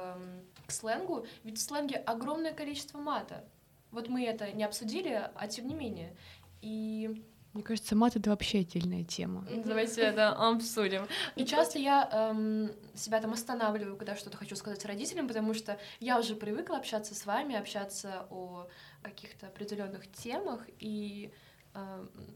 к 0.66 0.70
сленгу, 0.70 1.26
ведь 1.44 1.58
в 1.58 1.62
сленге 1.62 1.96
огромное 1.96 2.52
количество 2.52 2.98
мата. 2.98 3.44
Вот 3.90 4.08
мы 4.08 4.24
это 4.24 4.52
не 4.52 4.64
обсудили, 4.64 5.28
а 5.34 5.48
тем 5.48 5.66
не 5.66 5.74
менее. 5.74 6.16
И 6.62 7.24
мне 7.56 7.62
кажется, 7.62 7.96
мат— 7.96 8.16
это 8.16 8.28
вообще 8.28 8.58
отдельная 8.58 9.02
тема. 9.02 9.46
Давайте 9.64 10.02
это 10.02 10.28
обсудим. 10.28 11.06
И 11.36 11.46
часто 11.46 11.78
я 11.78 12.06
эм, 12.12 12.70
себя 12.94 13.18
там 13.18 13.32
останавливаю, 13.32 13.96
когда 13.96 14.14
что-то 14.14 14.36
хочу 14.36 14.56
сказать 14.56 14.84
родителям, 14.84 15.26
потому 15.26 15.54
что 15.54 15.78
я 15.98 16.18
уже 16.18 16.34
привыкла 16.34 16.76
общаться 16.76 17.14
с 17.14 17.24
вами, 17.24 17.56
общаться 17.56 18.26
о 18.28 18.68
каких-то 19.00 19.46
определенных 19.46 20.12
темах, 20.12 20.66
и 20.78 21.32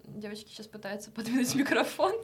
девочки 0.06 0.48
сейчас 0.48 0.66
пытаются 0.66 1.10
подвинуть 1.12 1.54
микрофон, 1.54 2.14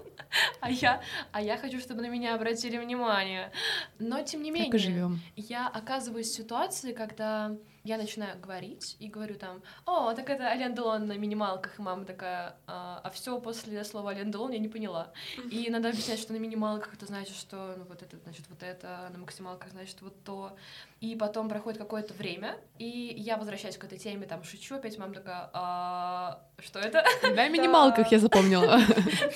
а 0.60 0.70
я, 0.70 1.02
а 1.32 1.40
я 1.40 1.56
хочу, 1.56 1.80
чтобы 1.80 2.02
на 2.02 2.08
меня 2.08 2.34
обратили 2.34 2.78
внимание. 2.78 3.52
Но 3.98 4.22
тем 4.22 4.42
не 4.42 4.50
менее, 4.50 4.70
так 4.70 4.80
и 4.80 4.82
живем. 4.82 5.20
я 5.36 5.68
оказываюсь 5.68 6.28
в 6.28 6.34
ситуации, 6.34 6.92
когда 6.92 7.56
я 7.86 7.98
начинаю 7.98 8.38
говорить 8.40 8.96
и 8.98 9.06
говорю 9.06 9.36
там, 9.36 9.62
о, 9.84 10.12
так 10.12 10.28
это 10.28 10.48
Ален 10.48 10.74
Делон 10.74 11.06
на 11.06 11.16
минималках, 11.16 11.78
и 11.78 11.82
мама 11.82 12.04
такая, 12.04 12.56
а, 12.66 13.00
а 13.04 13.10
все 13.10 13.40
после 13.40 13.84
слова 13.84 14.10
Ален 14.10 14.32
Делон 14.32 14.50
я 14.50 14.58
не 14.58 14.68
поняла. 14.68 15.12
И 15.52 15.70
надо 15.70 15.90
объяснять, 15.90 16.18
что 16.18 16.32
на 16.32 16.38
минималках 16.38 16.94
это 16.94 17.06
значит, 17.06 17.36
что 17.36 17.76
ну, 17.78 17.84
вот 17.84 18.02
это 18.02 18.16
значит 18.18 18.44
вот 18.48 18.64
это, 18.64 19.08
на 19.12 19.18
максималках 19.18 19.70
значит 19.70 20.02
вот 20.02 20.24
то. 20.24 20.56
И 21.00 21.14
потом 21.14 21.48
проходит 21.48 21.78
какое-то 21.78 22.12
время, 22.14 22.58
и 22.78 23.14
я 23.16 23.36
возвращаюсь 23.36 23.76
к 23.76 23.84
этой 23.84 23.98
теме, 23.98 24.26
там 24.26 24.42
шучу, 24.42 24.74
опять 24.74 24.98
мама 24.98 25.14
такая, 25.14 25.48
а, 25.52 26.42
что 26.58 26.80
это? 26.80 27.04
На 27.22 27.48
минималках 27.48 28.10
я 28.12 28.18
запомнила. 28.18 28.80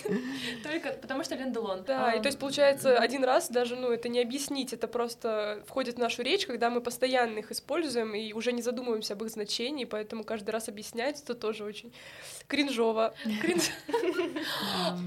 Только 0.63 0.91
потому 0.93 1.25
что 1.25 1.35
Ален 1.35 1.53
Делон. 1.53 1.85
Да, 1.85 2.13
и 2.13 2.21
то 2.21 2.29
есть 2.29 2.39
получается 2.39 2.99
один 2.99 3.25
раз 3.25 3.49
даже, 3.49 3.77
ну, 3.77 3.91
это 3.91 4.09
не 4.09 4.21
объяснить, 4.21 4.73
это 4.73 4.89
просто 4.89 5.63
входит 5.67 5.97
в 5.97 5.99
нашу 5.99 6.23
речь, 6.23 6.47
когда 6.47 6.71
мы 6.71 6.81
постоянно 6.81 7.39
их 7.39 7.51
используем, 7.51 8.15
и 8.15 8.33
уже 8.33 8.53
не 8.53 8.63
задумываемся 8.63 9.15
об 9.15 9.25
их 9.25 9.31
значении, 9.31 9.85
поэтому 9.85 10.25
каждый 10.25 10.51
раз 10.51 10.69
объяснять 10.69 11.23
это 11.23 11.35
тоже 11.35 11.65
очень 11.65 11.93
кринжово. 12.47 13.15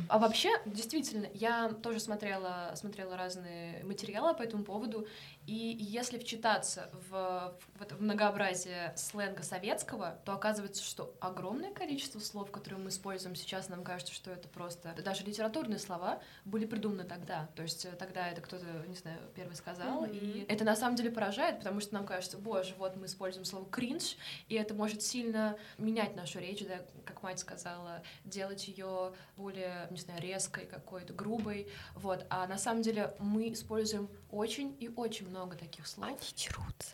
А 0.10 0.20
вообще, 0.20 0.50
действительно, 0.66 1.28
я 1.34 1.70
тоже 1.82 2.00
смотрела, 2.00 2.72
смотрела 2.76 3.18
разные 3.18 3.84
материалы 3.84 4.34
по 4.34 4.42
этому 4.42 4.64
поводу, 4.64 5.08
и 5.46 5.76
если 5.80 6.18
вчитаться 6.18 6.90
в, 7.10 7.54
в, 7.80 7.98
в 7.98 8.02
многообразие 8.02 8.94
сленга 8.96 9.44
советского, 9.44 10.18
то 10.26 10.34
оказывается, 10.34 10.84
что 10.84 11.14
огромное 11.20 11.72
количество 11.72 12.20
слов, 12.20 12.50
которые 12.54 12.80
мы 12.80 12.90
используем 12.90 13.36
сейчас, 13.36 13.68
нам 13.68 13.84
кажется, 13.84 14.14
что 14.14 14.32
это 14.32 14.48
просто 14.48 14.94
даже 15.04 15.24
литературные 15.24 15.80
слова 15.80 16.22
были 16.46 16.66
придуманы 16.66 17.04
тогда. 17.04 17.50
То 17.56 17.64
есть 17.64 17.86
э, 17.86 17.92
тогда 17.92 18.30
это 18.30 18.42
кто-то, 18.42 18.66
не 18.88 18.96
знаю, 18.96 19.20
первый 19.36 19.56
сказал, 19.56 20.06
mm-hmm. 20.06 20.20
и 20.20 20.46
это 20.48 20.64
на 20.64 20.76
самом 20.76 20.96
деле 20.96 21.12
поражает, 21.12 21.60
потому 21.60 21.82
что 21.82 21.94
нам 21.94 22.06
кажется, 22.06 22.38
боже, 22.38 22.74
вот 22.78 22.96
мы 22.96 23.08
используем 23.08 23.46
слово 23.46 23.66
кринж, 23.70 24.16
и 24.48 24.56
это 24.56 24.74
может 24.74 25.02
сильно 25.02 25.58
менять 25.78 26.16
нашу 26.16 26.40
речь, 26.40 26.64
да, 26.66 26.82
как 27.06 27.22
мать 27.24 27.40
сказала, 27.40 28.04
делать 28.24 28.68
ее 28.68 29.14
более, 29.36 29.88
не 29.90 30.00
знаю, 30.00 30.22
резкой, 30.22 30.66
какой-то 30.66 31.14
грубой, 31.14 31.68
вот. 31.96 32.26
А 32.30 32.48
на 32.48 32.58
самом 32.58 32.82
деле 32.82 33.16
мы 33.20 33.52
используем 33.52 34.10
очень 34.32 34.78
и 34.80 34.90
очень 34.96 35.28
много 35.28 35.56
таких 35.58 35.88
слов. 35.88 36.08
Они 36.08 36.18
дерутся. 36.36 36.94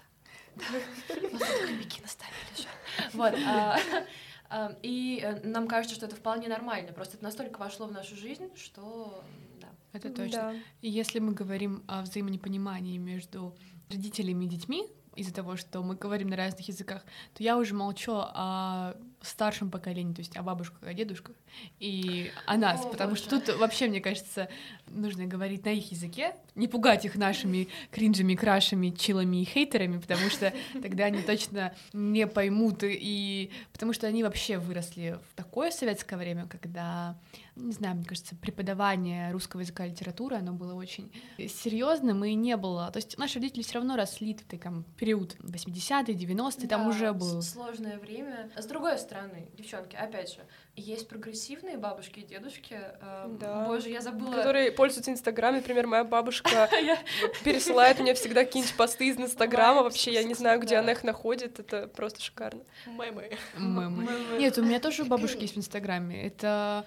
Кубики 0.55 2.01
наставили 2.01 2.55
же. 2.57 2.67
Вот. 3.13 3.33
А, 4.49 4.75
и 4.81 5.19
э, 5.23 5.47
нам 5.47 5.67
кажется, 5.67 5.95
что 5.95 6.05
это 6.07 6.15
вполне 6.15 6.47
нормально. 6.47 6.91
Просто 6.91 7.15
это 7.15 7.23
настолько 7.23 7.59
вошло 7.59 7.87
в 7.87 7.91
нашу 7.91 8.15
жизнь, 8.15 8.49
что 8.55 9.23
да. 9.61 9.67
Это 9.93 10.09
точно. 10.09 10.55
И 10.81 10.89
если 10.89 11.19
мы 11.19 11.33
говорим 11.33 11.83
о 11.87 12.01
взаимонепонимании 12.01 12.97
между 12.97 13.55
родителями 13.89 14.45
и 14.45 14.47
детьми, 14.47 14.87
из-за 15.15 15.33
того, 15.33 15.57
что 15.57 15.83
мы 15.83 15.95
говорим 15.95 16.29
на 16.29 16.37
разных 16.37 16.67
языках, 16.67 17.03
то 17.33 17.43
я 17.43 17.57
уже 17.57 17.73
молчу 17.73 18.13
о 18.15 18.95
старшем 19.27 19.69
поколении, 19.69 20.13
то 20.13 20.19
есть 20.19 20.35
о 20.37 20.43
бабушках, 20.43 20.81
о 20.83 20.93
дедушках 20.93 21.35
и 21.79 22.31
о 22.45 22.57
нас, 22.57 22.85
о, 22.85 22.89
потому 22.89 23.11
боже. 23.11 23.23
что 23.23 23.39
тут 23.39 23.57
вообще, 23.57 23.87
мне 23.87 24.01
кажется, 24.01 24.49
нужно 24.87 25.25
говорить 25.25 25.65
на 25.65 25.69
их 25.69 25.91
языке, 25.91 26.35
не 26.55 26.67
пугать 26.67 27.05
их 27.05 27.15
нашими 27.15 27.67
кринжами, 27.91 28.35
крашами, 28.35 28.89
чилами 28.89 29.41
и 29.41 29.45
хейтерами, 29.45 29.99
потому 29.99 30.29
что 30.29 30.53
тогда 30.81 31.05
они 31.05 31.21
точно 31.21 31.73
не 31.93 32.27
поймут, 32.27 32.83
и 32.83 33.51
потому 33.73 33.93
что 33.93 34.07
они 34.07 34.23
вообще 34.23 34.57
выросли 34.57 35.19
в 35.29 35.35
такое 35.35 35.71
советское 35.71 36.17
время, 36.17 36.47
когда 36.47 37.17
не 37.59 37.73
знаю, 37.73 37.95
мне 37.95 38.05
кажется, 38.05 38.35
преподавание 38.35 39.31
русского 39.31 39.61
языка 39.61 39.85
и 39.85 39.89
литературы, 39.89 40.37
оно 40.37 40.53
было 40.53 40.73
очень 40.73 41.11
серьезным 41.37 42.23
и 42.23 42.33
не 42.33 42.57
было. 42.57 42.89
То 42.91 42.97
есть 42.97 43.17
наши 43.17 43.35
родители 43.35 43.63
все 43.63 43.75
равно 43.75 43.95
росли 43.95 44.33
в 44.33 44.43
таком 44.43 44.83
период 44.97 45.35
80-е, 45.39 46.15
90-е, 46.15 46.67
да, 46.67 46.67
там 46.67 46.87
уже 46.87 47.13
было. 47.13 47.41
Сложное 47.41 47.99
время. 47.99 48.49
С 48.55 48.65
другой 48.65 48.97
стороны, 48.97 49.08
девчонки, 49.53 49.95
опять 49.95 50.33
же, 50.33 50.45
есть 50.75 51.07
прогрессивные 51.07 51.77
бабушки 51.77 52.19
и 52.19 52.23
дедушки. 52.23 52.79
Эм, 53.01 53.37
да. 53.37 53.65
Боже, 53.65 53.89
я 53.89 54.01
забыла. 54.01 54.33
Которые 54.33 54.71
пользуются 54.71 55.11
Инстаграм. 55.11 55.55
Например, 55.55 55.87
моя 55.87 56.03
бабушка 56.03 56.69
пересылает 57.43 57.99
мне 57.99 58.13
всегда 58.13 58.43
какие-нибудь 58.45 58.75
посты 58.75 59.09
из 59.09 59.17
Инстаграма. 59.17 59.83
Вообще, 59.83 60.13
я 60.13 60.23
не 60.23 60.33
знаю, 60.33 60.59
где 60.59 60.77
она 60.77 60.93
их 60.93 61.03
находит. 61.03 61.59
Это 61.59 61.87
просто 61.87 62.21
шикарно. 62.21 62.63
Мемы. 62.85 63.37
Мемы. 63.57 64.07
Нет, 64.39 64.57
у 64.57 64.63
меня 64.63 64.79
тоже 64.79 65.05
бабушки 65.05 65.37
есть 65.41 65.55
в 65.55 65.57
Инстаграме. 65.57 66.27
Это 66.27 66.85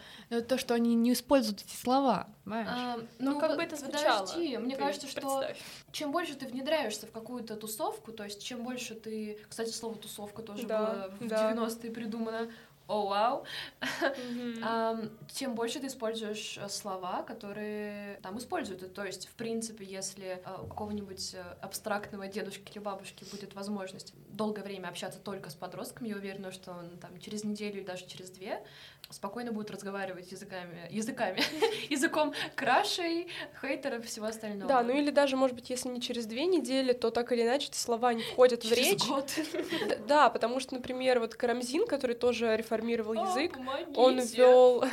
то, 0.48 0.58
что 0.58 0.74
они 0.74 0.94
не 0.94 1.12
используют 1.12 1.62
эти 1.62 1.76
слова. 1.76 2.28
А, 2.46 2.98
ну, 3.18 3.38
как 3.38 3.56
бы 3.56 3.62
это 3.62 3.76
звучало. 3.76 4.26
Подожди, 4.26 4.56
мне 4.56 4.76
кажется, 4.76 5.06
что 5.06 5.44
чем 5.92 6.12
больше 6.12 6.34
ты 6.34 6.46
внедряешься 6.46 7.06
в 7.06 7.12
какую-то 7.12 7.56
тусовку, 7.56 8.12
то 8.12 8.24
есть 8.24 8.42
чем 8.42 8.64
больше 8.64 8.94
ты... 8.94 9.38
Кстати, 9.48 9.70
слово 9.70 9.96
«тусовка» 9.96 10.42
тоже 10.42 10.66
было 10.66 11.12
в 11.20 11.24
90-е 11.24 11.90
придумано 11.90 12.50
о, 12.88 13.06
вау, 13.06 13.44
тем 15.28 15.54
больше 15.54 15.80
ты 15.80 15.86
используешь 15.86 16.58
э, 16.58 16.68
слова, 16.68 17.22
которые 17.22 18.18
там 18.22 18.38
используют. 18.38 18.94
То 18.94 19.04
есть, 19.04 19.28
в 19.28 19.34
принципе, 19.34 19.84
если 19.84 20.42
э, 20.44 20.62
у 20.62 20.66
какого-нибудь 20.66 21.34
э, 21.34 21.42
абстрактного 21.60 22.26
дедушки 22.26 22.70
или 22.72 22.78
бабушки 22.78 23.24
будет 23.30 23.54
возможность 23.54 24.14
долгое 24.28 24.62
время 24.62 24.88
общаться 24.88 25.20
только 25.20 25.50
с 25.50 25.54
подростками, 25.54 26.08
я 26.08 26.16
уверена, 26.16 26.50
что 26.52 26.72
он 26.72 26.98
там 26.98 27.18
через 27.20 27.44
неделю 27.44 27.78
или 27.78 27.84
даже 27.84 28.06
через 28.06 28.30
две 28.30 28.62
спокойно 29.12 29.52
будет 29.52 29.70
разговаривать 29.70 30.32
языками, 30.32 30.88
языками, 30.90 31.40
языком 31.90 32.32
крашей, 32.54 33.28
хейтеров, 33.60 34.06
всего 34.06 34.26
остального. 34.26 34.68
Да, 34.68 34.82
ну 34.82 34.96
или 34.96 35.10
даже, 35.10 35.36
может 35.36 35.54
быть, 35.54 35.70
если 35.70 35.88
не 35.88 36.00
через 36.00 36.26
две 36.26 36.46
недели, 36.46 36.92
то 36.92 37.10
так 37.10 37.30
или 37.32 37.42
иначе 37.42 37.68
эти 37.68 37.76
слова 37.76 38.12
не 38.14 38.22
входят 38.22 38.62
через 38.62 38.76
в 38.76 38.78
речь. 38.78 39.06
год. 39.06 39.30
Да, 40.06 40.30
потому 40.30 40.60
что, 40.60 40.74
например, 40.74 41.20
вот 41.20 41.34
Карамзин, 41.34 41.86
который 41.86 42.16
тоже 42.16 42.56
реформировал 42.56 43.14
язык, 43.14 43.58
он 43.94 44.18
ввел... 44.20 44.84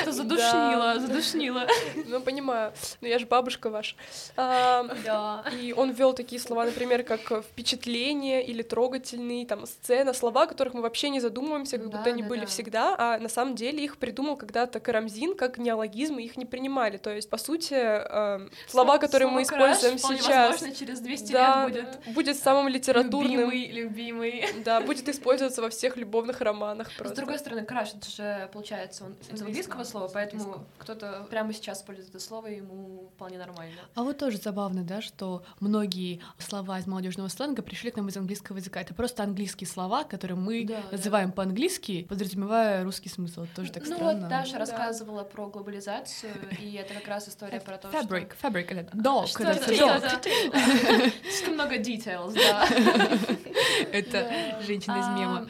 Это 0.00 0.12
задушнило, 0.12 0.98
задушнило. 1.00 1.66
Ну, 2.06 2.20
понимаю, 2.20 2.72
но 3.00 3.08
я 3.08 3.18
же 3.18 3.26
бабушка 3.26 3.70
ваша. 3.70 3.96
Да. 4.36 5.44
И 5.60 5.72
он 5.72 5.90
ввел 5.90 6.12
такие 6.12 6.40
слова, 6.40 6.64
например, 6.64 7.02
как 7.02 7.42
впечатление 7.44 8.44
или 8.44 8.62
трогательный, 8.62 9.46
там, 9.46 9.66
сцена, 9.66 10.12
слова, 10.12 10.42
о 10.42 10.46
которых 10.46 10.74
мы 10.74 10.82
вообще 10.82 11.08
не 11.08 11.20
задумываемся, 11.20 11.78
как 11.78 11.90
будто 11.90 12.10
они 12.10 12.22
были 12.22 12.44
всегда, 12.44 12.94
а 12.98 13.18
на 13.18 13.28
самом 13.38 13.54
деле 13.54 13.84
их 13.84 13.98
придумал 13.98 14.36
когда-то 14.36 14.80
Карамзин 14.80 15.36
как 15.36 15.58
неологизм, 15.58 16.18
и 16.18 16.24
их 16.24 16.36
не 16.36 16.44
принимали. 16.44 16.96
То 16.96 17.10
есть, 17.14 17.30
по 17.30 17.38
сути, 17.38 17.74
э, 17.74 18.48
слова, 18.66 18.98
которые 18.98 19.30
мы 19.30 19.42
используем 19.42 19.98
сейчас... 19.98 20.52
Возможно, 20.52 20.74
через 20.74 21.00
200 21.00 21.32
да, 21.32 21.68
лет 21.68 21.86
будет... 21.86 22.14
будет 22.14 22.36
самым 22.36 22.66
литературным... 22.68 23.50
Любимый, 23.50 23.70
любимый. 23.70 24.44
Да, 24.64 24.80
будет 24.80 25.08
использоваться 25.08 25.62
во 25.62 25.70
всех 25.70 25.96
любовных 25.96 26.40
романах. 26.40 26.88
Просто. 26.96 27.14
С 27.14 27.16
другой 27.16 27.38
стороны, 27.38 27.64
краш, 27.64 27.94
это 27.94 28.10
же, 28.10 28.50
получается, 28.52 29.04
он 29.04 29.14
из 29.32 29.40
английского 29.40 29.84
слова, 29.84 30.10
поэтому 30.12 30.66
кто-то 30.78 31.26
прямо 31.30 31.52
сейчас 31.52 31.78
использует 31.78 32.08
это 32.08 32.18
слово, 32.18 32.48
и 32.48 32.56
ему 32.56 33.10
вполне 33.14 33.38
нормально. 33.38 33.80
А 33.94 34.02
вот 34.02 34.18
тоже 34.18 34.38
забавно, 34.38 34.82
да, 34.82 35.00
что 35.00 35.44
многие 35.60 36.20
слова 36.38 36.80
из 36.80 36.86
молодежного 36.86 37.28
сленга 37.28 37.62
пришли 37.62 37.92
к 37.92 37.96
нам 37.96 38.08
из 38.08 38.16
английского 38.16 38.56
языка. 38.56 38.80
Это 38.80 38.94
просто 38.94 39.22
английские 39.22 39.68
слова, 39.68 40.02
которые 40.02 40.36
мы 40.36 40.64
Да, 40.64 40.82
называем 40.90 41.30
по-английски, 41.30 42.04
подразумевая 42.08 42.82
русский 42.82 43.08
смысл. 43.08 43.27
Это 43.28 43.46
тоже 43.54 43.72
так 43.72 43.84
ну 43.86 43.94
странно. 43.96 44.20
вот 44.20 44.28
Даша 44.28 44.52
Да. 44.52 44.58
рассказывала 44.58 45.24
про 45.24 45.48
глобализацию, 45.48 46.32
и 46.60 46.74
это 46.74 46.94
как 46.94 47.08
раз 47.08 47.28
история 47.28 47.60
про 47.60 47.78
то, 47.78 47.88
Fabric, 47.88 48.34
что... 48.36 48.48
fabric, 48.48 48.74
это 48.74 48.96
dog, 48.96 49.26
Что 49.26 49.44
это? 49.44 49.64
Слишком 51.22 51.54
много 51.54 51.76
details, 51.76 52.34
да. 52.34 52.66
Это 53.92 54.60
женщина 54.66 54.98
из 54.98 55.18
мема. 55.18 55.48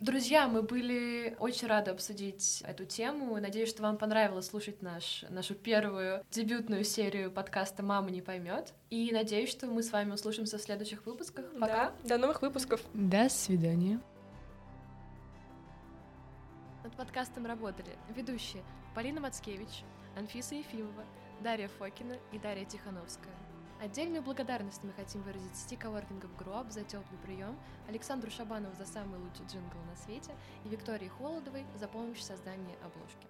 Друзья, 0.00 0.46
мы 0.46 0.62
были 0.62 1.36
очень 1.40 1.66
рады 1.66 1.90
обсудить 1.90 2.62
эту 2.64 2.84
тему. 2.84 3.36
Надеюсь, 3.40 3.68
что 3.68 3.82
вам 3.82 3.96
понравилось 3.98 4.46
слушать 4.46 4.80
наш, 4.80 5.24
нашу 5.28 5.54
первую 5.54 6.22
дебютную 6.30 6.84
серию 6.84 7.32
подкаста 7.32 7.82
«Мама 7.82 8.10
не 8.10 8.22
поймет». 8.22 8.74
И 8.90 9.10
надеюсь, 9.12 9.50
что 9.50 9.66
мы 9.66 9.82
с 9.82 9.90
вами 9.90 10.12
услышимся 10.12 10.58
в 10.58 10.62
следующих 10.62 11.04
выпусках. 11.04 11.46
Пока! 11.58 11.92
Да. 12.04 12.16
До 12.16 12.18
новых 12.18 12.42
выпусков. 12.42 12.80
До 12.94 13.28
свидания. 13.28 14.00
Подкастом 16.98 17.46
работали 17.46 17.96
ведущие 18.08 18.64
Полина 18.92 19.20
Мацкевич, 19.20 19.84
Анфиса 20.16 20.56
Ефимова, 20.56 21.04
Дарья 21.40 21.68
Фокина 21.68 22.16
и 22.32 22.40
Дарья 22.40 22.64
Тихановская. 22.64 23.36
Отдельную 23.80 24.20
благодарность 24.20 24.82
мы 24.82 24.92
хотим 24.94 25.22
выразить 25.22 25.54
сети 25.54 25.76
коворкингов 25.76 26.36
Груап 26.36 26.72
за 26.72 26.82
теплый 26.82 27.20
прием, 27.22 27.56
Александру 27.86 28.32
Шабанову 28.32 28.74
за 28.74 28.84
самый 28.84 29.20
лучший 29.20 29.46
джингл 29.46 29.78
на 29.88 29.94
свете 29.94 30.34
и 30.64 30.68
Виктории 30.70 31.06
Холодовой 31.06 31.64
за 31.76 31.86
помощь 31.86 32.18
в 32.18 32.24
создании 32.24 32.76
обложки. 32.82 33.28